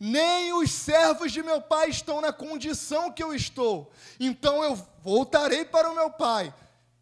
[0.04, 3.92] nem os servos de meu pai estão na condição que eu estou.
[4.20, 6.52] Então eu voltarei para o meu pai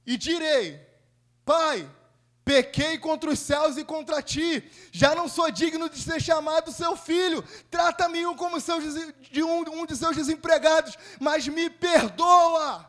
[0.05, 0.85] e direi:
[1.45, 1.89] Pai,
[2.43, 6.97] pequei contra os céus e contra ti, já não sou digno de ser chamado seu
[6.97, 7.41] filho.
[7.71, 8.57] Trata-me um como
[9.31, 12.85] de um, um de seus desempregados, mas me perdoa.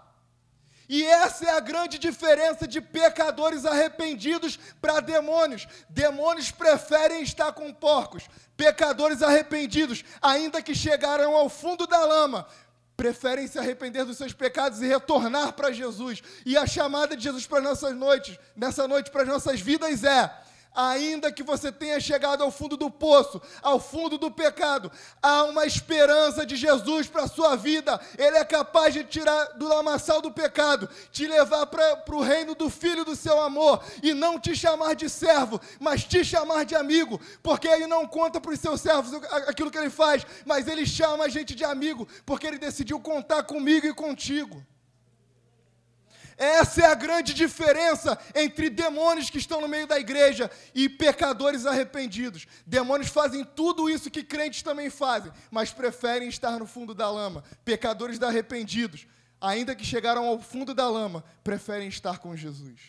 [0.93, 5.69] E essa é a grande diferença de pecadores arrependidos para demônios.
[5.89, 8.25] Demônios preferem estar com porcos.
[8.57, 12.45] Pecadores arrependidos, ainda que chegaram ao fundo da lama,
[12.97, 16.25] preferem se arrepender dos seus pecados e retornar para Jesus.
[16.45, 20.40] E a chamada de Jesus para nossas noites, nessa noite para as nossas vidas é:
[20.75, 24.91] ainda que você tenha chegado ao fundo do poço, ao fundo do pecado,
[25.23, 28.01] há uma esperança de Jesus para a sua vida.
[28.17, 32.71] Ele é capaz de tirar do lamaçal do pecado, te levar para o reino do
[32.71, 37.21] Filho do seu amor e não te chamar de servo, mas te chamar de amigo,
[37.43, 39.13] porque ele não conta para os seus servos
[39.49, 43.43] aquilo que ele faz, mas ele chama a gente de amigo, porque ele decidiu contar
[43.43, 44.65] comigo e contigo.
[46.41, 51.67] Essa é a grande diferença entre demônios que estão no meio da igreja e pecadores
[51.67, 52.47] arrependidos.
[52.67, 57.45] Demônios fazem tudo isso que crentes também fazem, mas preferem estar no fundo da lama.
[57.63, 59.07] Pecadores arrependidos,
[59.39, 62.81] ainda que chegaram ao fundo da lama, preferem estar com Jesus.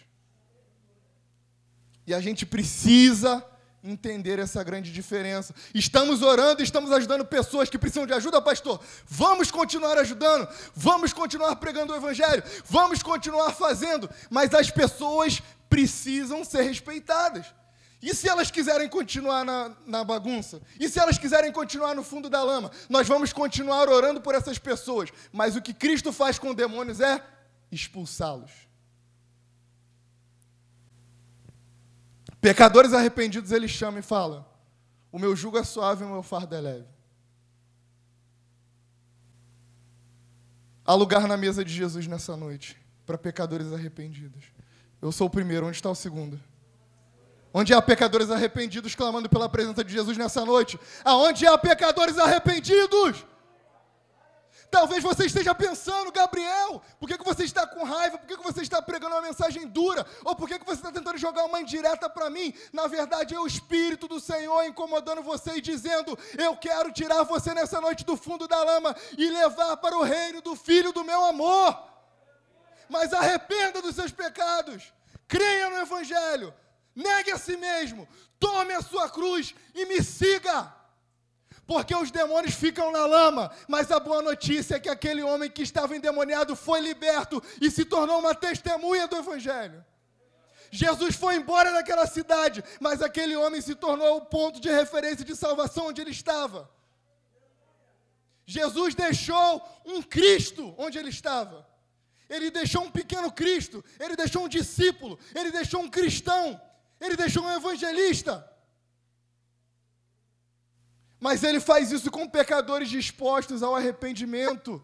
[2.08, 3.46] E a gente precisa
[3.84, 5.54] entender essa grande diferença.
[5.74, 8.80] Estamos orando, estamos ajudando pessoas que precisam de ajuda, pastor.
[9.06, 16.44] Vamos continuar ajudando, vamos continuar pregando o evangelho, vamos continuar fazendo, mas as pessoas precisam
[16.44, 17.46] ser respeitadas.
[18.02, 20.60] E se elas quiserem continuar na, na, bagunça?
[20.80, 22.72] E se elas quiserem continuar no fundo da lama?
[22.90, 25.12] Nós vamos continuar orando por essas pessoas.
[25.32, 27.24] Mas o que Cristo faz com demônios é
[27.72, 28.71] expulsá-los.
[32.42, 34.52] Pecadores arrependidos ele chama e fala:
[35.12, 36.88] O meu jugo é suave o meu fardo é leve.
[40.84, 42.76] Há lugar na mesa de Jesus nessa noite
[43.06, 44.46] para pecadores arrependidos.
[45.00, 46.40] Eu sou o primeiro, onde está o segundo?
[47.54, 50.80] Onde há pecadores arrependidos clamando pela presença de Jesus nessa noite?
[51.04, 53.26] Aonde há pecadores arrependidos?
[54.72, 58.18] Talvez você esteja pensando, Gabriel, por que, que você está com raiva?
[58.18, 60.08] Por que, que você está pregando uma mensagem dura?
[60.24, 62.54] Ou por que, que você está tentando jogar uma indireta para mim?
[62.72, 67.54] Na verdade, é o Espírito do Senhor incomodando você e dizendo: Eu quero tirar você
[67.54, 71.26] nessa noite do fundo da lama e levar para o reino do Filho do meu
[71.26, 71.78] amor.
[72.88, 74.94] Mas arrependa dos seus pecados,
[75.28, 76.54] creia no Evangelho,
[76.96, 78.08] negue a si mesmo,
[78.40, 80.74] tome a sua cruz e me siga
[81.72, 83.50] porque os demônios ficam na lama.
[83.66, 87.86] Mas a boa notícia é que aquele homem que estava endemoniado foi liberto e se
[87.86, 89.82] tornou uma testemunha do Evangelho.
[90.70, 95.34] Jesus foi embora daquela cidade, mas aquele homem se tornou o ponto de referência de
[95.34, 96.70] salvação onde ele estava.
[98.46, 101.66] Jesus deixou um Cristo onde ele estava.
[102.30, 106.62] Ele deixou um pequeno Cristo, ele deixou um discípulo, ele deixou um cristão,
[107.00, 108.51] ele deixou um evangelista.
[111.22, 114.84] Mas ele faz isso com pecadores dispostos ao arrependimento.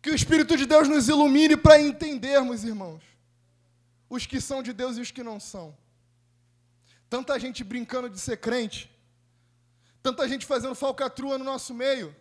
[0.00, 3.02] Que o Espírito de Deus nos ilumine para entendermos, irmãos,
[4.08, 5.76] os que são de Deus e os que não são.
[7.08, 8.88] Tanta gente brincando de ser crente,
[10.00, 12.14] tanta gente fazendo falcatrua no nosso meio,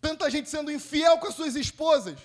[0.00, 2.18] tanta gente sendo infiel com as suas esposas,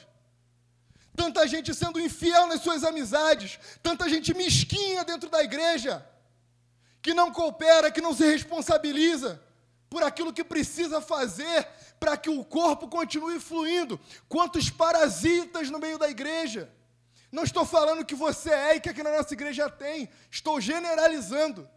[1.18, 6.10] tanta gente sendo infiel nas suas amizades, tanta gente mesquinha dentro da igreja
[7.02, 9.42] que não coopera, que não se responsabiliza
[9.90, 11.68] por aquilo que precisa fazer
[12.00, 14.00] para que o corpo continue fluindo.
[14.30, 16.72] Quantos parasitas no meio da igreja?
[17.32, 21.68] Não estou falando que você é e que aqui na nossa igreja tem, estou generalizando.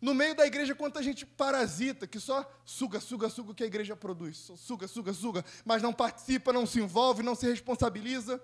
[0.00, 3.66] No meio da igreja, quanta gente parasita, que só suga, suga, suga o que a
[3.66, 4.50] igreja produz.
[4.56, 8.40] Suga, suga, suga, mas não participa, não se envolve, não se responsabiliza.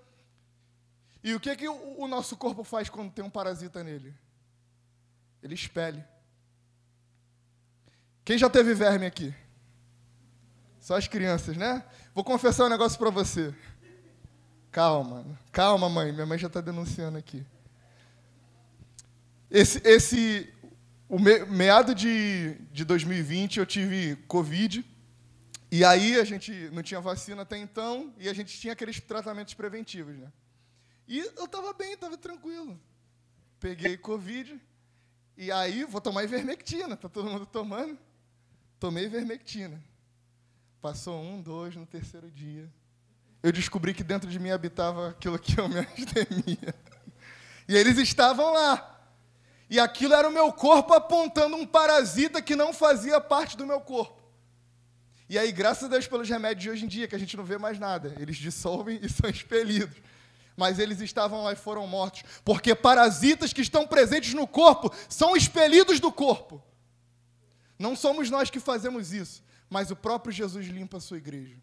[1.22, 4.14] E o que, que o, o nosso corpo faz quando tem um parasita nele?
[5.42, 6.02] Ele expele.
[8.24, 9.34] Quem já teve verme aqui?
[10.78, 11.84] Só as crianças, né?
[12.14, 13.54] Vou confessar um negócio para você.
[14.70, 16.12] Calma, calma, mãe.
[16.12, 17.44] Minha mãe já está denunciando aqui.
[19.50, 20.52] Esse, esse,
[21.08, 24.84] o me, meado de, de 2020 eu tive Covid.
[25.72, 29.54] E aí a gente não tinha vacina até então e a gente tinha aqueles tratamentos
[29.54, 30.30] preventivos, né?
[31.06, 32.80] E eu estava bem, estava tranquilo.
[33.58, 34.60] Peguei Covid
[35.40, 37.98] e aí vou tomar ivermectina, tá todo mundo tomando.
[38.78, 39.82] Tomei ivermectina.
[40.82, 42.70] Passou um, dois, no terceiro dia.
[43.42, 45.82] Eu descobri que dentro de mim habitava aquilo que eu me
[46.12, 46.74] temia.
[47.66, 49.00] E eles estavam lá.
[49.70, 53.80] E aquilo era o meu corpo apontando um parasita que não fazia parte do meu
[53.80, 54.22] corpo.
[55.26, 57.44] E aí, graças a Deus pelos remédios de hoje em dia, que a gente não
[57.44, 59.96] vê mais nada, eles dissolvem e são expelidos.
[60.60, 65.34] Mas eles estavam lá e foram mortos, porque parasitas que estão presentes no corpo são
[65.34, 66.62] expelidos do corpo.
[67.78, 71.56] Não somos nós que fazemos isso, mas o próprio Jesus limpa a sua igreja.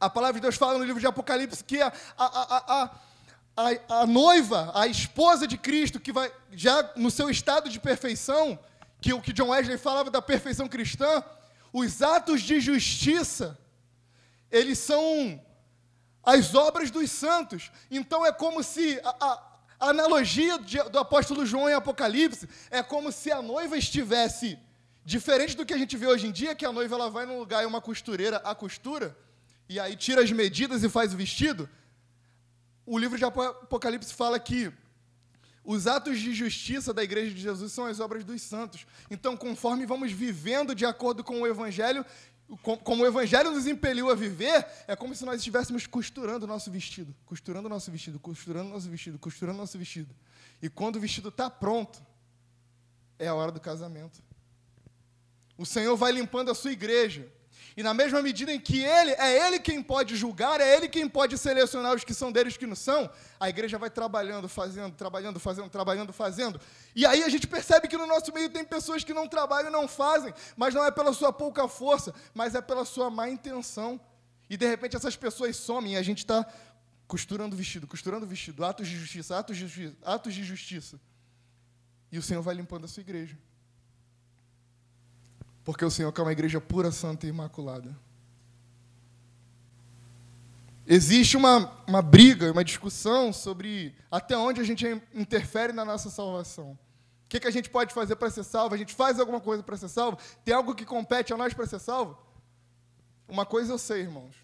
[0.00, 2.90] A palavra de Deus fala no livro de Apocalipse que a, a, a, a
[3.88, 8.58] a, noiva, a esposa de Cristo, que vai já no seu estado de perfeição,
[9.00, 11.22] que o que John Wesley falava da perfeição cristã,
[11.72, 13.56] os atos de justiça,
[14.50, 15.40] eles são
[16.26, 17.70] as obras dos santos.
[17.88, 23.12] Então é como se a, a, analogia de, do apóstolo João em Apocalipse é como
[23.12, 24.58] se a noiva estivesse
[25.04, 27.38] diferente do que a gente vê hoje em dia, que a noiva ela vai num
[27.38, 29.16] lugar e uma costureira a costura
[29.68, 31.68] e aí tira as medidas e faz o vestido.
[32.84, 34.72] O livro de Apocalipse fala que
[35.64, 38.86] os atos de justiça da igreja de Jesus são as obras dos santos.
[39.10, 42.06] Então, conforme vamos vivendo de acordo com o evangelho,
[42.62, 46.70] como o evangelho nos impeliu a viver, é como se nós estivéssemos costurando o nosso
[46.70, 50.14] vestido, costurando o nosso vestido, costurando o nosso vestido, costurando o nosso vestido.
[50.62, 52.00] E quando o vestido está pronto,
[53.18, 54.22] é a hora do casamento.
[55.58, 57.26] O Senhor vai limpando a sua igreja.
[57.76, 61.06] E na mesma medida em que ele é ele quem pode julgar, é ele quem
[61.06, 64.48] pode selecionar os que são deles e os que não são, a igreja vai trabalhando,
[64.48, 66.58] fazendo, trabalhando, fazendo, trabalhando, fazendo.
[66.94, 69.72] E aí a gente percebe que no nosso meio tem pessoas que não trabalham e
[69.72, 74.00] não fazem, mas não é pela sua pouca força, mas é pela sua má intenção.
[74.48, 76.46] E de repente essas pessoas somem e a gente está
[77.06, 80.98] costurando vestido, costurando vestido, atos de justiça, atos de justiça, atos de justiça.
[82.10, 83.36] E o Senhor vai limpando a sua igreja.
[85.66, 87.98] Porque o Senhor quer uma igreja pura, santa e imaculada.
[90.86, 96.78] Existe uma, uma briga, uma discussão sobre até onde a gente interfere na nossa salvação.
[97.24, 98.76] O que, que a gente pode fazer para ser salvo?
[98.76, 100.16] A gente faz alguma coisa para ser salvo?
[100.44, 102.16] Tem algo que compete a nós para ser salvo?
[103.26, 104.36] Uma coisa eu sei, irmãos.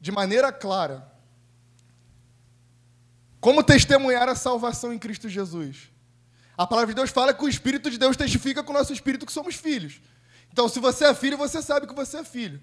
[0.00, 1.12] De maneira clara.
[3.40, 5.90] Como testemunhar a salvação em Cristo Jesus?
[6.58, 9.24] A palavra de Deus fala que o Espírito de Deus testifica com o nosso espírito
[9.24, 10.00] que somos filhos.
[10.52, 12.60] Então, se você é filho, você sabe que você é filho.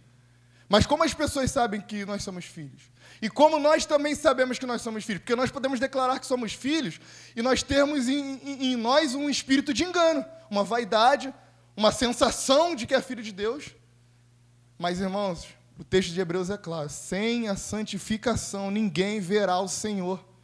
[0.68, 2.92] Mas como as pessoas sabem que nós somos filhos?
[3.22, 5.22] E como nós também sabemos que nós somos filhos?
[5.22, 7.00] Porque nós podemos declarar que somos filhos
[7.34, 11.34] e nós termos em, em, em nós um espírito de engano, uma vaidade,
[11.78, 13.76] uma sensação de que é filho de Deus.
[14.78, 15.48] Mas, irmãos,
[15.80, 20.35] o texto de Hebreus é claro: sem a santificação ninguém verá o Senhor.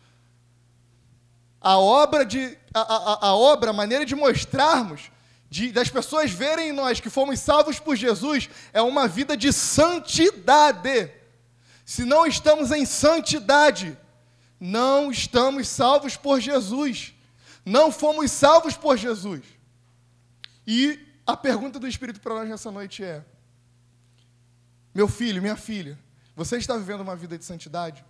[1.62, 5.12] A obra, de, a, a, a obra, a maneira de mostrarmos,
[5.49, 9.53] de, das pessoas verem em nós que fomos salvos por Jesus, é uma vida de
[9.53, 11.12] santidade.
[11.86, 13.97] Se não estamos em santidade,
[14.59, 17.14] não estamos salvos por Jesus.
[17.66, 19.41] Não fomos salvos por Jesus.
[20.66, 23.24] E a pergunta do Espírito para nós nessa noite é:
[24.93, 25.99] Meu filho, minha filha,
[26.36, 28.03] você está vivendo uma vida de santidade?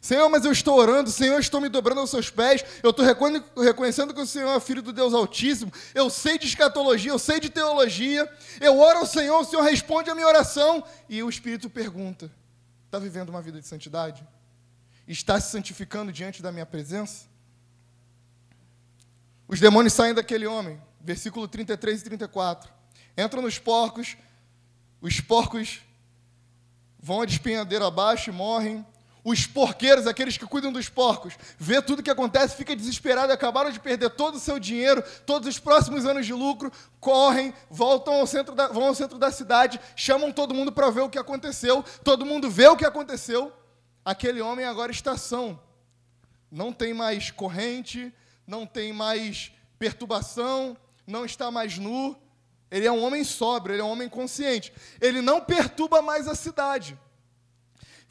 [0.00, 3.04] Senhor, mas eu estou orando, Senhor, eu estou me dobrando aos seus pés, eu estou
[3.04, 7.40] reconhecendo que o Senhor é filho do Deus Altíssimo, eu sei de escatologia, eu sei
[7.40, 8.30] de teologia,
[8.60, 12.30] eu oro ao Senhor, o Senhor responde a minha oração, e o Espírito pergunta:
[12.84, 14.26] está vivendo uma vida de santidade?
[15.08, 17.26] Está se santificando diante da minha presença?
[19.48, 22.72] Os demônios saem daquele homem, versículo 33 e 34.
[23.16, 24.16] Entram nos porcos,
[25.00, 25.80] os porcos
[26.98, 28.84] vão a despenhadeira abaixo e morrem
[29.28, 33.72] os porqueiros, aqueles que cuidam dos porcos, vê tudo o que acontece, fica desesperado, acabaram
[33.72, 36.70] de perder todo o seu dinheiro, todos os próximos anos de lucro,
[37.00, 41.00] correm, voltam ao centro da, vão ao centro da cidade, chamam todo mundo para ver
[41.00, 43.52] o que aconteceu, todo mundo vê o que aconteceu.
[44.04, 45.58] Aquele homem agora está são.
[46.48, 48.14] Não tem mais corrente,
[48.46, 52.16] não tem mais perturbação, não está mais nu.
[52.70, 54.72] Ele é um homem sóbrio, ele é um homem consciente.
[55.00, 56.96] Ele não perturba mais a cidade.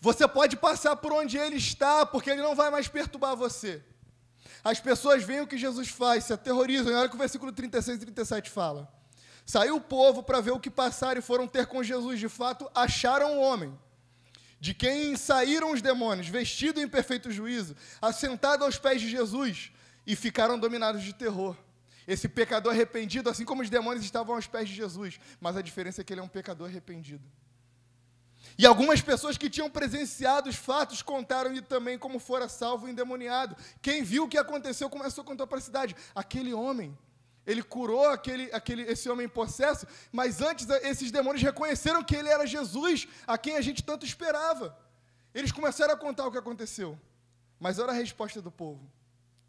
[0.05, 3.83] Você pode passar por onde ele está, porque ele não vai mais perturbar você.
[4.63, 6.93] As pessoas veem o que Jesus faz, se aterrorizam.
[6.93, 8.87] E olha o que o versículo 36 e 37 fala.
[9.47, 12.19] Saiu o povo para ver o que passaram e foram ter com Jesus.
[12.19, 13.75] De fato, acharam o homem,
[14.59, 19.71] de quem saíram os demônios, vestido em perfeito juízo, assentado aos pés de Jesus,
[20.05, 21.57] e ficaram dominados de terror.
[22.07, 26.01] Esse pecador arrependido, assim como os demônios estavam aos pés de Jesus, mas a diferença
[26.01, 27.27] é que ele é um pecador arrependido.
[28.57, 33.55] E algumas pessoas que tinham presenciado os fatos contaram-lhe também como fora salvo o endemoniado.
[33.81, 35.95] Quem viu o que aconteceu começou a contar para a cidade.
[36.13, 36.97] Aquele homem,
[37.45, 42.47] ele curou aquele, aquele, esse homem possesso, mas antes esses demônios reconheceram que ele era
[42.47, 44.77] Jesus, a quem a gente tanto esperava.
[45.33, 46.97] Eles começaram a contar o que aconteceu.
[47.59, 48.89] Mas olha a resposta do povo.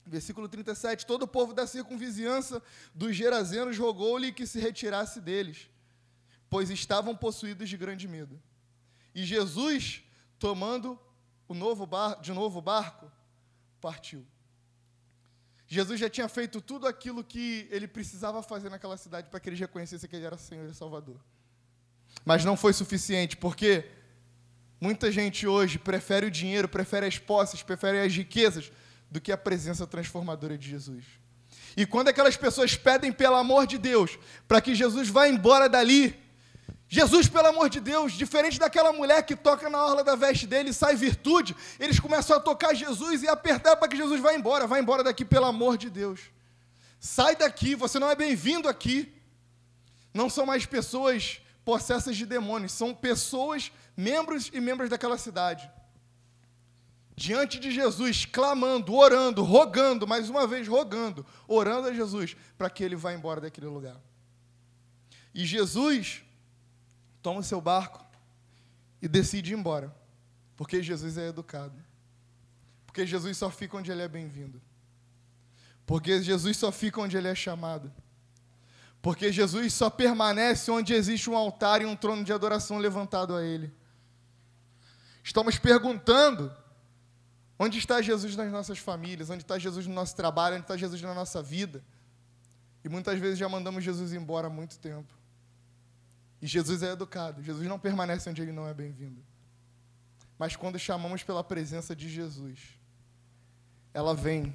[0.04, 2.60] Versículo 37: Todo o povo da circunvizinhança
[2.92, 5.70] dos Gerazenos rogou-lhe que se retirasse deles,
[6.50, 8.40] pois estavam possuídos de grande medo.
[9.16, 10.02] E Jesus,
[10.38, 11.00] tomando
[11.48, 13.10] o novo bar, de novo o barco,
[13.80, 14.26] partiu.
[15.66, 19.58] Jesus já tinha feito tudo aquilo que ele precisava fazer naquela cidade para que eles
[19.58, 21.18] reconhecessem que ele era Senhor e Salvador.
[22.26, 23.88] Mas não foi suficiente, porque
[24.78, 28.70] muita gente hoje prefere o dinheiro, prefere as posses, prefere as riquezas
[29.10, 31.06] do que a presença transformadora de Jesus.
[31.74, 36.25] E quando aquelas pessoas pedem pelo amor de Deus para que Jesus vá embora dali,
[36.88, 40.70] Jesus, pelo amor de Deus, diferente daquela mulher que toca na orla da veste dele
[40.70, 44.66] e sai virtude, eles começam a tocar Jesus e apertar para que Jesus vá embora.
[44.66, 46.20] Vá embora daqui, pelo amor de Deus.
[47.00, 49.12] Sai daqui, você não é bem-vindo aqui.
[50.14, 55.68] Não são mais pessoas possessas de demônios, são pessoas, membros e membros daquela cidade.
[57.16, 62.84] Diante de Jesus, clamando, orando, rogando, mais uma vez rogando, orando a Jesus para que
[62.84, 63.96] ele vá embora daquele lugar.
[65.34, 66.22] E Jesus
[67.26, 68.06] toma o seu barco
[69.02, 69.92] e decide ir embora.
[70.56, 71.74] Porque Jesus é educado.
[72.86, 74.62] Porque Jesus só fica onde ele é bem-vindo.
[75.84, 77.92] Porque Jesus só fica onde ele é chamado.
[79.02, 83.42] Porque Jesus só permanece onde existe um altar e um trono de adoração levantado a
[83.42, 83.74] ele.
[85.24, 86.54] Estamos perguntando
[87.58, 91.02] onde está Jesus nas nossas famílias, onde está Jesus no nosso trabalho, onde está Jesus
[91.02, 91.82] na nossa vida.
[92.84, 95.25] E muitas vezes já mandamos Jesus embora há muito tempo.
[96.40, 97.42] E Jesus é educado.
[97.42, 99.22] Jesus não permanece onde ele não é bem-vindo.
[100.38, 102.58] Mas quando chamamos pela presença de Jesus,
[103.94, 104.54] ela vem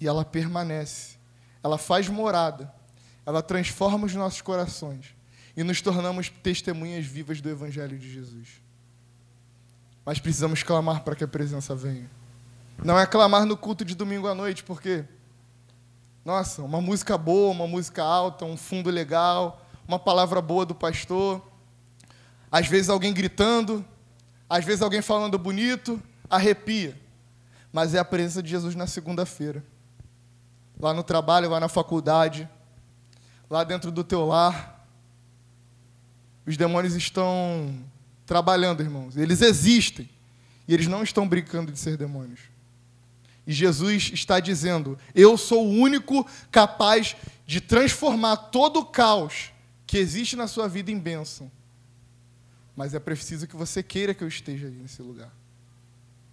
[0.00, 1.16] e ela permanece.
[1.62, 2.72] Ela faz morada.
[3.24, 5.14] Ela transforma os nossos corações
[5.56, 8.62] e nos tornamos testemunhas vivas do evangelho de Jesus.
[10.04, 12.08] Mas precisamos clamar para que a presença venha.
[12.84, 15.04] Não é clamar no culto de domingo à noite, porque
[16.24, 21.42] nossa, uma música boa, uma música alta, um fundo legal, uma palavra boa do pastor,
[22.52, 23.82] às vezes alguém gritando,
[24.48, 26.94] às vezes alguém falando bonito, arrepia.
[27.72, 29.64] Mas é a presença de Jesus na segunda-feira.
[30.78, 32.46] Lá no trabalho, lá na faculdade,
[33.48, 34.86] lá dentro do teu lar.
[36.46, 37.74] Os demônios estão
[38.26, 39.16] trabalhando, irmãos.
[39.16, 40.08] Eles existem.
[40.66, 42.40] E eles não estão brincando de ser demônios.
[43.46, 47.16] E Jesus está dizendo: Eu sou o único capaz
[47.46, 49.50] de transformar todo o caos
[49.88, 51.50] que existe na sua vida em bênção.
[52.76, 55.32] Mas é preciso que você queira que eu esteja nesse lugar.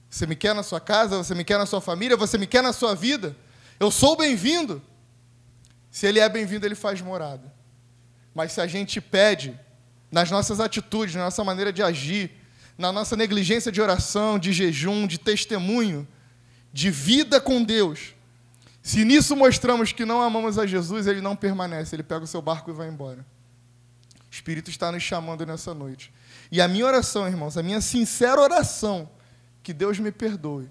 [0.10, 2.62] Você me quer na sua casa, você me quer na sua família, você me quer
[2.62, 3.34] na sua vida.
[3.80, 4.82] Eu sou bem-vindo.
[5.90, 7.52] Se ele é bem-vindo, ele faz morada.
[8.34, 9.58] Mas se a gente pede,
[10.12, 12.32] nas nossas atitudes, na nossa maneira de agir,
[12.78, 16.06] na nossa negligência de oração, de jejum, de testemunho,
[16.74, 18.16] de vida com Deus,
[18.84, 22.42] se nisso mostramos que não amamos a Jesus, ele não permanece, ele pega o seu
[22.42, 23.26] barco e vai embora.
[24.36, 26.14] O Espírito está nos chamando nessa noite.
[26.52, 29.10] E a minha oração, irmãos, a minha sincera oração,
[29.64, 30.70] que Deus me perdoe,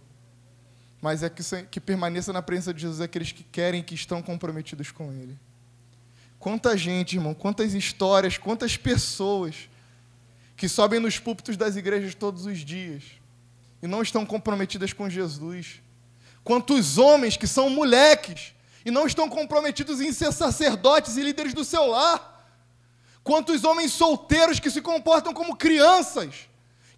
[1.00, 4.90] mas é que, que permaneça na presença de Jesus aqueles que querem que estão comprometidos
[4.90, 5.38] com Ele.
[6.38, 9.70] Quanta gente, irmão, quantas histórias, quantas pessoas
[10.58, 13.02] que sobem nos púlpitos das igrejas todos os dias
[13.82, 15.80] e não estão comprometidas com Jesus.
[16.44, 18.52] Quantos homens que são moleques
[18.84, 22.33] e não estão comprometidos em ser sacerdotes e líderes do seu lar.
[23.24, 26.46] Quantos homens solteiros que se comportam como crianças,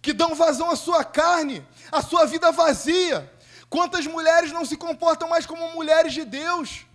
[0.01, 3.31] que dão vazão à sua carne, à sua vida vazia.
[3.69, 6.85] Quantas mulheres não se comportam mais como mulheres de Deus,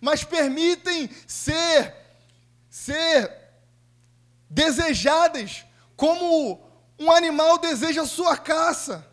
[0.00, 1.94] mas permitem ser
[2.70, 3.30] ser
[4.48, 5.64] desejadas
[5.96, 6.60] como
[6.98, 9.06] um animal deseja sua caça.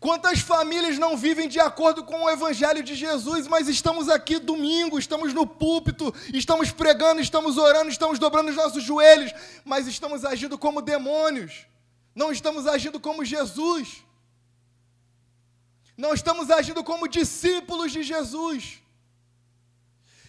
[0.00, 4.98] Quantas famílias não vivem de acordo com o Evangelho de Jesus, mas estamos aqui domingo,
[4.98, 9.30] estamos no púlpito, estamos pregando, estamos orando, estamos dobrando os nossos joelhos,
[9.62, 11.66] mas estamos agindo como demônios,
[12.14, 14.02] não estamos agindo como Jesus,
[15.98, 18.80] não estamos agindo como discípulos de Jesus.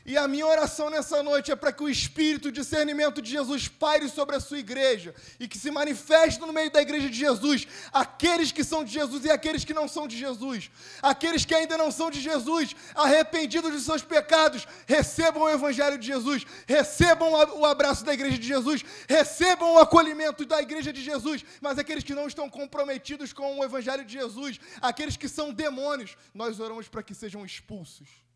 [0.05, 3.67] E a minha oração nessa noite é para que o espírito de discernimento de Jesus
[3.67, 7.67] paire sobre a sua igreja e que se manifeste no meio da igreja de Jesus
[7.93, 10.71] aqueles que são de Jesus e aqueles que não são de Jesus.
[11.01, 16.07] Aqueles que ainda não são de Jesus, arrependidos de seus pecados, recebam o evangelho de
[16.07, 21.43] Jesus, recebam o abraço da igreja de Jesus, recebam o acolhimento da igreja de Jesus.
[21.59, 26.17] Mas aqueles que não estão comprometidos com o evangelho de Jesus, aqueles que são demônios,
[26.33, 28.30] nós oramos para que sejam expulsos.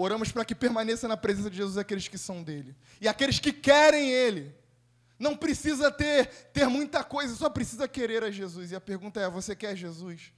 [0.00, 2.74] Oramos para que permaneça na presença de Jesus aqueles que são dele.
[3.00, 4.54] E aqueles que querem ele.
[5.18, 8.70] Não precisa ter, ter muita coisa, só precisa querer a Jesus.
[8.70, 10.32] E a pergunta é: você quer Jesus?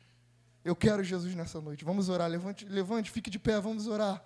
[0.65, 1.85] Eu quero Jesus nessa noite.
[1.85, 2.29] Vamos orar.
[2.29, 4.25] Levante, levante, fique de pé, vamos orar.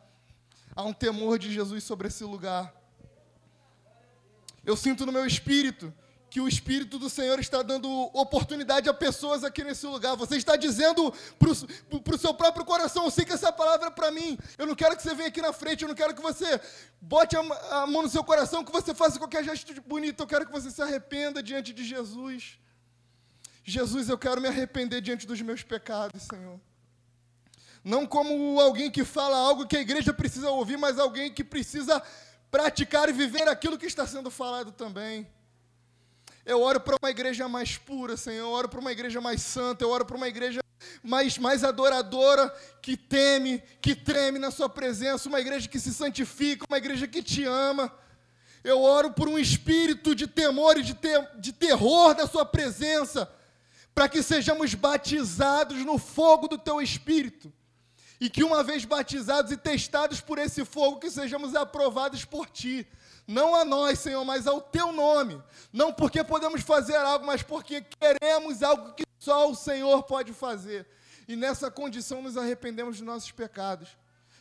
[0.75, 2.75] Há um temor de Jesus sobre esse lugar.
[4.65, 5.93] Eu sinto no meu espírito
[6.37, 10.15] que o Espírito do Senhor está dando oportunidade a pessoas aqui nesse lugar.
[10.17, 14.11] Você está dizendo para o seu próprio coração: eu sei que essa palavra é para
[14.11, 14.37] mim.
[14.59, 16.61] Eu não quero que você venha aqui na frente, eu não quero que você
[17.01, 17.41] bote a,
[17.81, 20.23] a mão no seu coração, que você faça qualquer gesto bonito.
[20.23, 22.59] Eu quero que você se arrependa diante de Jesus.
[23.65, 26.61] Jesus, eu quero me arrepender diante dos meus pecados, Senhor.
[27.83, 32.03] Não como alguém que fala algo que a igreja precisa ouvir, mas alguém que precisa
[32.51, 35.27] praticar e viver aquilo que está sendo falado também.
[36.47, 38.45] Eu oro para uma igreja mais pura, Senhor.
[38.45, 39.83] Eu oro para uma igreja mais santa.
[39.83, 40.61] Eu oro para uma igreja
[41.03, 42.49] mais, mais adoradora,
[42.81, 45.29] que teme, que treme na Sua presença.
[45.29, 47.93] Uma igreja que se santifica, uma igreja que te ama.
[48.63, 53.29] Eu oro por um espírito de temor e de, ter, de terror da Sua presença,
[53.93, 57.53] para que sejamos batizados no fogo do Teu Espírito.
[58.21, 62.87] E que, uma vez batizados e testados por esse fogo, que sejamos aprovados por Ti
[63.27, 65.43] não a nós, Senhor, mas ao teu nome.
[65.73, 70.87] Não porque podemos fazer algo, mas porque queremos algo que só o Senhor pode fazer.
[71.27, 73.89] E nessa condição nos arrependemos dos nossos pecados.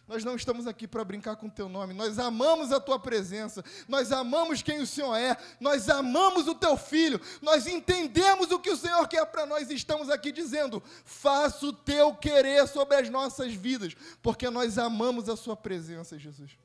[0.07, 1.91] Nós não estamos aqui para brincar com o teu nome.
[1.91, 3.65] Nós amamos a tua presença.
[3.87, 5.35] Nós amamos quem o Senhor é.
[5.59, 7.19] Nós amamos o teu filho.
[7.41, 12.13] Nós entendemos o que o Senhor quer para nós estamos aqui dizendo: faça o teu
[12.13, 16.55] querer sobre as nossas vidas, porque nós amamos a sua presença, Jesus.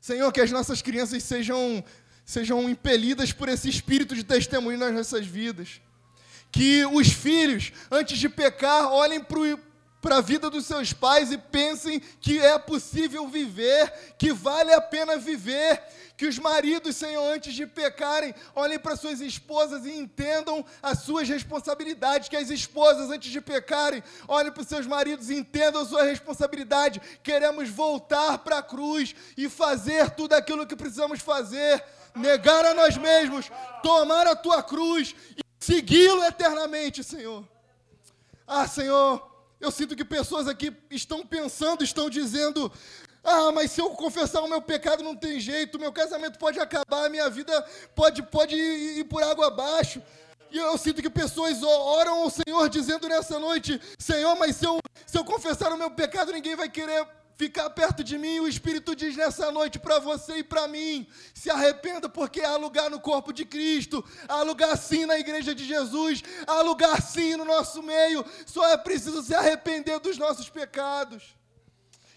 [0.00, 1.84] Senhor, que as nossas crianças sejam,
[2.24, 5.80] sejam impelidas por esse espírito de testemunho nas nossas vidas.
[6.52, 9.20] Que os filhos, antes de pecar, olhem
[10.06, 14.80] para a vida dos seus pais e pensem que é possível viver, que vale a
[14.80, 15.82] pena viver,
[16.16, 21.28] que os maridos, Senhor, antes de pecarem, olhem para suas esposas e entendam as suas
[21.28, 22.28] responsabilidades.
[22.28, 26.04] Que as esposas, antes de pecarem, olhem para os seus maridos e entendam a sua
[26.04, 27.02] responsabilidade.
[27.20, 31.82] Queremos voltar para a cruz e fazer tudo aquilo que precisamos fazer.
[32.14, 33.50] Negar a nós mesmos,
[33.82, 37.44] tomar a tua cruz e segui-lo eternamente, Senhor.
[38.46, 42.70] Ah, Senhor, eu sinto que pessoas aqui estão pensando, estão dizendo:
[43.24, 47.10] ah, mas se eu confessar o meu pecado não tem jeito, meu casamento pode acabar,
[47.10, 47.60] minha vida
[47.94, 50.02] pode, pode ir por água abaixo.
[50.50, 54.78] E eu sinto que pessoas oram ao Senhor dizendo nessa noite: Senhor, mas se eu,
[55.04, 57.06] se eu confessar o meu pecado, ninguém vai querer
[57.36, 58.40] ficar perto de mim.
[58.40, 62.90] O Espírito diz nessa noite para você e para mim: se arrependa, porque há lugar
[62.90, 67.44] no corpo de Cristo, há lugar sim na igreja de Jesus, há lugar sim no
[67.44, 68.24] nosso meio.
[68.46, 71.36] Só é preciso se arrepender dos nossos pecados.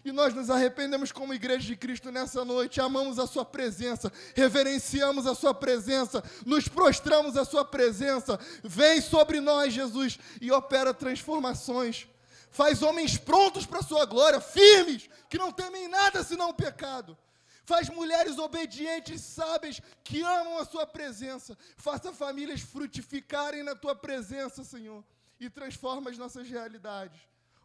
[0.04, 5.28] E nós nos arrependemos como igreja de Cristo nessa noite, amamos a Sua presença, reverenciamos
[5.28, 8.40] a Sua presença, nos prostramos à Sua presença.
[8.64, 12.08] Vem sobre nós, Jesus, e opera transformações.
[12.52, 17.18] Faz homens prontos para a Sua glória, firmes, que não temem nada senão o pecado.
[17.64, 21.58] Faz mulheres obedientes, sábias, que amam a Sua presença.
[21.78, 25.04] Faça famílias frutificarem na Tua presença, Senhor,
[25.40, 27.20] e transforma as nossas realidades.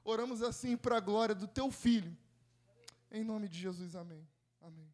[0.05, 2.15] Oramos assim para a glória do Teu Filho
[3.15, 4.27] em nome de Jesus, amém.
[4.61, 4.94] Amém.